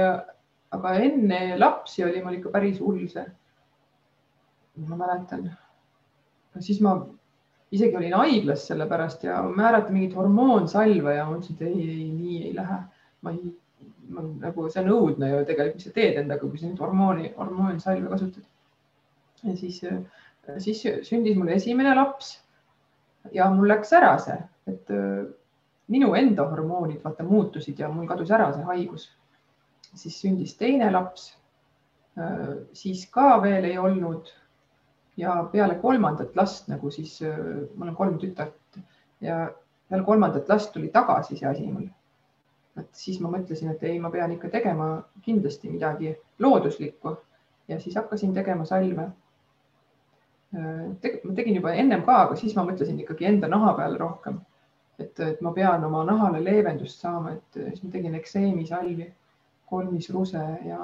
[0.72, 3.24] aga enne lapsi oli mul ikka päris hull see.
[4.88, 5.50] ma mäletan.
[6.60, 6.94] siis ma
[7.72, 12.08] isegi olin haiglas selle pärast ja määrati mingit hormoonsalve ja ma mõtlesin, et ei, ei,
[12.12, 12.78] nii ei lähe.
[13.22, 13.52] ma ei,
[14.12, 17.32] ma nagu, see on õudne ju tegelikult, mis sa teed endaga, kui sa nüüd hormooni,
[17.38, 18.48] hormoonsalve kasutad.
[19.42, 19.80] ja siis,
[20.64, 22.34] siis sündis mul esimene laps
[23.32, 24.36] ja mul läks ära see,
[24.68, 24.92] et
[25.88, 29.08] minu enda hormoonid vaata muutusid ja mul kadus ära see haigus.
[29.94, 31.38] siis sündis teine laps.
[32.72, 34.30] siis ka veel ei olnud.
[35.16, 37.20] ja peale kolmandat last nagu siis,
[37.76, 38.78] mul on kolm tütart
[39.20, 39.50] ja
[39.88, 41.88] peale kolmandat last tuli tagasi see asi mul.
[42.76, 47.16] et siis ma mõtlesin, et ei, ma pean ikka tegema kindlasti midagi looduslikku
[47.68, 49.10] ja siis hakkasin tegema salve
[51.00, 51.22] Teg.
[51.24, 54.40] ma tegin juba ennem ka, aga siis ma mõtlesin ikkagi enda naha peale rohkem
[55.02, 59.08] et, et ma pean oma nahale leevendust saama, et siis ma tegin ekseemisalvi,
[59.72, 60.80] kolmisruse ja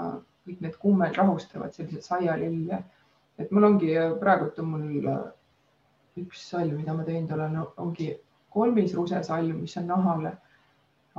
[0.49, 2.79] kõik need kummel rahustavad sellised saialill ja
[3.39, 5.11] et mul ongi praegult on mul
[6.19, 8.09] üks salv, mida ma teinud olen, ongi
[8.55, 10.33] kolmisruse salv, mis on nahale,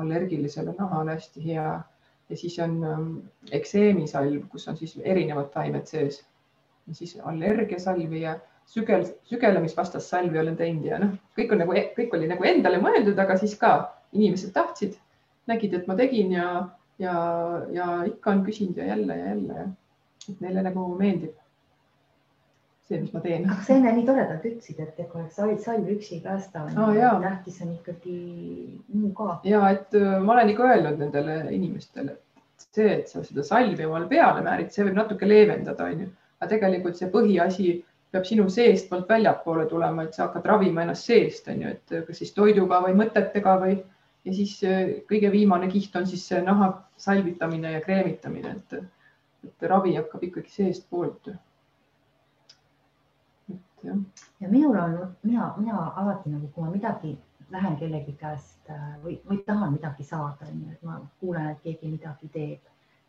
[0.01, 1.69] allergilisele nahale hästi hea.
[2.29, 2.75] Ja siis on
[3.57, 6.19] ekseemisalv, kus on siis erinevad taimed sees.
[6.93, 8.35] Siis allergiasalvi ja
[8.69, 13.17] sügel, sügelemisvastast salvi olen teinud ja noh, kõik on nagu, kõik oli nagu endale mõeldud,
[13.19, 13.73] aga siis ka
[14.13, 14.95] inimesed tahtsid,
[15.49, 16.47] nägid, et ma tegin ja,
[17.01, 17.17] ja,
[17.73, 19.67] ja ikka on küsinud ja jälle ja jälle ja
[20.29, 21.33] et neile nagu meeldib
[22.89, 23.45] see, mis ma teen.
[23.49, 26.95] aga sa enne nii toredalt ütlesid, et ega salv, salv üksi ei päästa oh,.
[27.23, 28.15] tähtis on ikkagi
[28.93, 29.39] muu ka.
[29.49, 34.09] ja et ma olen ikka öelnud nendele inimestele, et see, et sa seda salvi omale
[34.09, 36.09] peale määrid, see võib natuke leevendada, onju,
[36.39, 37.69] aga tegelikult see põhiasi
[38.11, 42.21] peab sinu seestpoolt väljapoole tulema, et sa hakkad ravima ennast seest, on ju, et kas
[42.21, 43.75] siis toiduga või mõtetega või
[44.25, 44.55] ja siis
[45.09, 48.73] kõige viimane kiht on siis see naha salvitamine ja kreemitamine, et,
[49.47, 51.31] et ravi hakkab ikkagi seestpoolt.
[53.53, 54.01] et jah.
[54.41, 57.17] ja minul on, mina, mina alati nagu, kui ma midagi
[57.49, 62.29] lähen kellegi käest või, või tahan midagi saada, onju, et ma kuulen, et keegi midagi
[62.33, 62.61] teeb,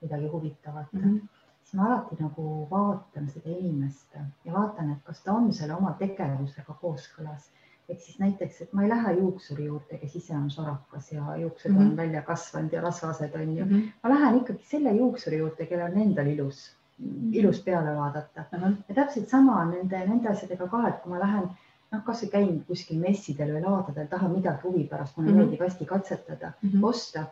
[0.05, 1.01] midagi huvitavat mm.
[1.01, 1.40] -hmm
[1.71, 5.95] siis ma alati nagu vaatan seda inimest ja vaatan, et kas ta on selle oma
[5.99, 7.51] tegevusega kooskõlas.
[7.91, 11.71] ehk siis näiteks, et ma ei lähe juuksuri juurde, kes ise on sorakas ja juuksed
[11.71, 11.91] mm -hmm.
[11.91, 13.71] on välja kasvanud ja rasvased on ju mm.
[13.71, 13.89] -hmm.
[14.03, 16.77] ma lähen ikkagi selle juuksuri juurde, kellel on endal ilus,
[17.33, 18.59] ilus peale vaadata mm.
[18.59, 18.77] -hmm.
[18.89, 21.51] ja täpselt sama on nende, nende asjadega ka, et kui ma lähen
[21.93, 25.41] noh, kasvõi käin kuskil messidel või laadadel, tahan midagi huvipärast, mulle mm -hmm.
[25.41, 26.85] meeldib hästi katsetada mm, -hmm.
[26.85, 27.25] osta.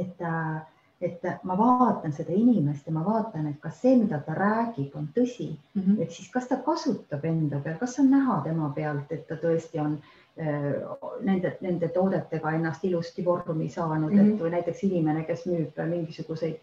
[0.00, 0.62] et äh,
[1.00, 5.08] et ma vaatan seda inimest ja ma vaatan, et kas see, mida ta räägib, on
[5.16, 5.82] tõsi mm.
[5.82, 6.02] -hmm.
[6.02, 9.80] et siis, kas ta kasutab enda peal, kas on näha tema pealt, et ta tõesti
[9.80, 9.98] on
[10.40, 10.72] äh,
[11.20, 14.34] nende, nende toodetega ennast ilusti vormi saanud mm, -hmm.
[14.34, 16.56] et või näiteks inimene, kes müüb mingisuguseid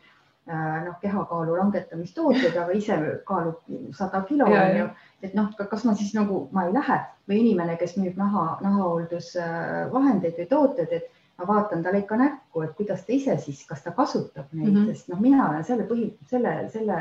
[0.49, 3.61] äh, noh, kehakaalu langetamistooteid, aga ise kaalub
[3.91, 4.89] sada kilo on ju,
[5.21, 10.41] et noh, kas ma siis nagu, ma ei lähe või inimene, kes müüb naha, nahahooldusvahendeid
[10.41, 13.91] või tooted, et ma vaatan talle ikka näkku, et kuidas ta ise siis, kas ta
[13.91, 14.93] kasutab neid mm, -hmm.
[14.93, 16.97] sest noh, mina olen selle põhi, selle, selle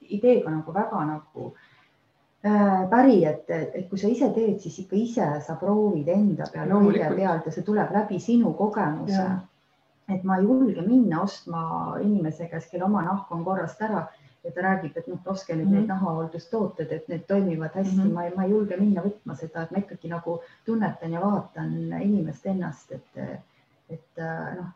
[0.00, 1.54] ideega nagu väga nagu
[2.46, 6.68] äh, päri, et, et kui sa ise teed, siis ikka ise sa proovid enda peal
[6.70, 9.28] kõige pealt ja see tuleb läbi sinu kogemuse.
[10.08, 14.06] et ma ei julge minna ostma inimese käest, kelle oma nahk on korrast ära,
[14.44, 15.74] ja ta räägib, et noh, ostke nüüd Mhm.
[15.74, 18.08] need nahahooldustooted, et need toimivad hästi mm, Mhm.
[18.08, 18.14] -hmm.
[18.14, 21.92] ma ei, ma ei julge minna võtma seda, et ma ikkagi nagu tunnetan ja vaatan
[22.02, 23.40] inimest ennast, et,
[23.90, 24.72] et äh, noh,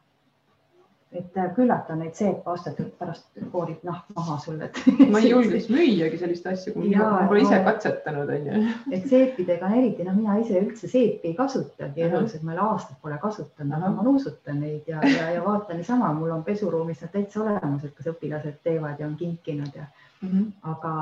[1.13, 4.71] et äh, küllalt on neid seepe ostetud, pärast koorib nahk maha sulle,
[5.13, 8.63] ma ei julgeks müüagi sellist asja, kui Jaa, ma pole ise ma- katsetanud, onju.
[8.97, 13.01] et seepidega on eriti, noh, mina ise üldse seepi ei kasutagi elus, et ma aastaid
[13.05, 17.13] pole kasutanud, aga ma nuusutan neid ja, ja, ja vaatan niisama, mul on pesuruumis nad
[17.13, 19.91] täitsa olemas, et kas õpilased teevad ja on kinkinud ja
[20.71, 20.95] aga,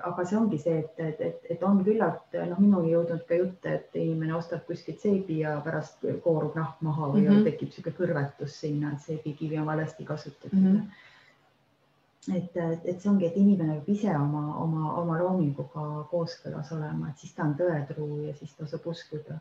[0.00, 3.76] aga see ongi see, et, et, et, et on küllalt noh, minuni jõudnud ka jutte,
[3.78, 7.30] et inimene ostab kuskilt seebi ja pärast koorub nahk maha või mm.
[7.30, 7.44] -hmm.
[7.50, 10.74] tekib niisugune kõrvetus sinna, et seebikivi on valesti kasutatud mm.
[10.76, 12.36] -hmm.
[12.36, 17.18] et, et, see ongi, et inimene peab ise oma, oma, oma loominguga kooskõlas olema, et
[17.18, 19.38] siis ta on tõetruu ja siis tasub uskuda.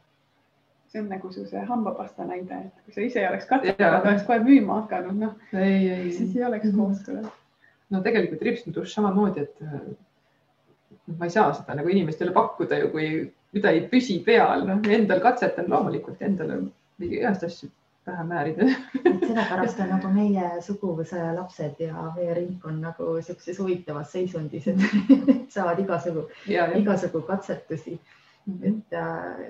[0.91, 4.23] see on nagu su see hambapasta näide, et kui sa ise ei oleks katsetanud, oleks
[4.27, 6.79] kohe müüma hakanud, noh ei, ei, siis ei oleks Mhm.
[6.79, 7.31] kooskõlas.
[7.89, 9.61] no tegelikult ripsnudušš samamoodi, et
[11.17, 13.07] ma ei saa seda nagu inimestele pakkuda ju, kui
[13.55, 16.59] mida ei püsi peal, noh endal katsetan loomulikult endale
[17.01, 17.69] mingi igast asju
[18.05, 18.67] pähe määrida.
[19.27, 24.81] sellepärast on nagu meie suguvõsa lapsed ja meie ringkond nagu niisuguses huvitavas seisundis, et
[25.53, 26.27] saavad igasugu,
[26.81, 27.99] igasugu katsetusi.
[28.63, 28.95] Et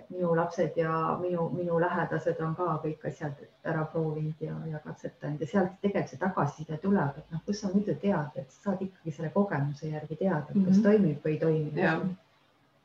[0.10, 5.42] minu lapsed ja minu, minu lähedased on ka kõik asjad ära proovinud ja, ja katsetanud
[5.42, 8.82] ja sealt tegelikult see tagasiside tuleb, et noh, kus sa muidu tead, et sa saad
[8.82, 10.84] ikkagi selle kogemuse järgi teada, kas Mhm.
[10.84, 12.16] toimib või ei toimi.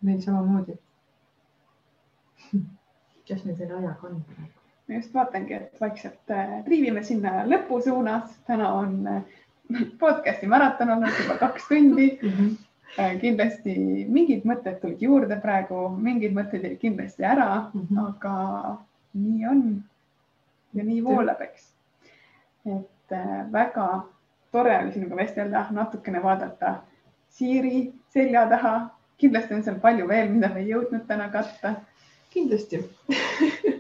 [0.03, 0.79] meil samamoodi.
[3.15, 4.53] kuidas meil selle ajaga on praegu?
[4.89, 8.37] ma just vaatangi, et vaikselt äh, triivime sinna lõpu suunas.
[8.47, 9.23] täna on äh,
[9.99, 12.19] podcast'i maraton olnud juba kaks tundi.
[12.23, 12.45] Äh,
[12.97, 13.75] kindlasti
[14.09, 17.99] mingid mõtted tulid juurde praegu, mingid mõtted jäid kindlasti ära, Mhm.
[17.99, 18.79] aga
[19.15, 19.63] nii on
[20.75, 21.73] ja nii voolab, eks.
[22.67, 24.03] et äh, väga
[24.53, 26.81] tore oli sinuga vestelda, natukene vaadata
[27.29, 28.91] Siiri selja taha.
[29.19, 31.75] kindlasti on seal palju veel, mida me ei jõudnud täna katta
[32.31, 32.83] kindlasti.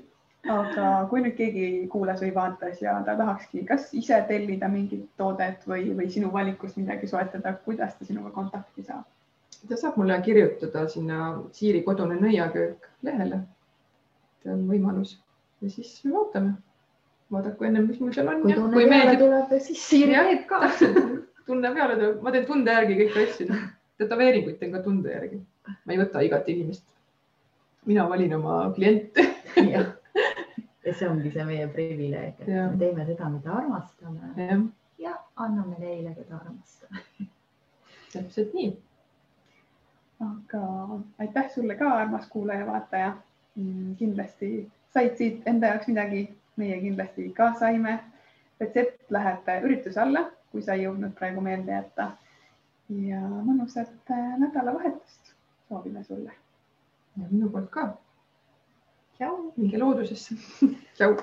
[0.52, 5.66] aga kui nüüd keegi kuulas või vaatas ja ta tahakski kas ise tellida mingit toodet
[5.68, 9.04] või, või sinu valikust midagi soetada, kuidas ta sinuga kontakti saab?
[9.68, 11.20] ta saab mulle kirjutada sinna
[11.52, 13.40] Siiri kodune nõiaköök lehele.
[14.42, 15.16] see on võimalus
[15.60, 16.52] ja siis me vaatame.
[17.32, 18.42] vaadaku ennem, mis mul seal on.
[18.42, 19.24] kui tunne peale meeldib...
[19.24, 20.60] tuleb, siis Siiri teeb ka.
[21.48, 23.62] tunne peale tuleb, ma teen tunde järgi kõiki asju.
[24.02, 25.40] tätoveeringuid teen ka tunde järgi.
[25.84, 26.84] ma ei võta igat inimest.
[27.86, 29.30] mina valin oma kliente.
[30.86, 32.70] Ja see ongi see meie privileeg, et Jah.
[32.70, 34.66] me teeme seda, mida armastame jah,
[34.98, 37.02] ja anname neile, keda armastame.
[38.12, 38.70] täpselt nii.
[40.26, 40.62] aga
[41.18, 43.16] aitäh sulle ka, armas kuulaja-vaataja.
[43.98, 46.22] kindlasti said siit enda jaoks midagi,
[46.56, 47.98] meie kindlasti ka saime.
[48.60, 52.10] retsept läheb ürituse alla, kui sa ei jõudnud praegu meelde jätta.
[52.88, 55.34] ja mõnusat äh, nädalavahetust
[55.68, 56.32] soovime sulle.
[57.16, 57.88] ja minu poolt ka.
[59.16, 59.52] Tšau.
[59.56, 60.34] minge loodusesse.
[60.96, 61.12] tšau.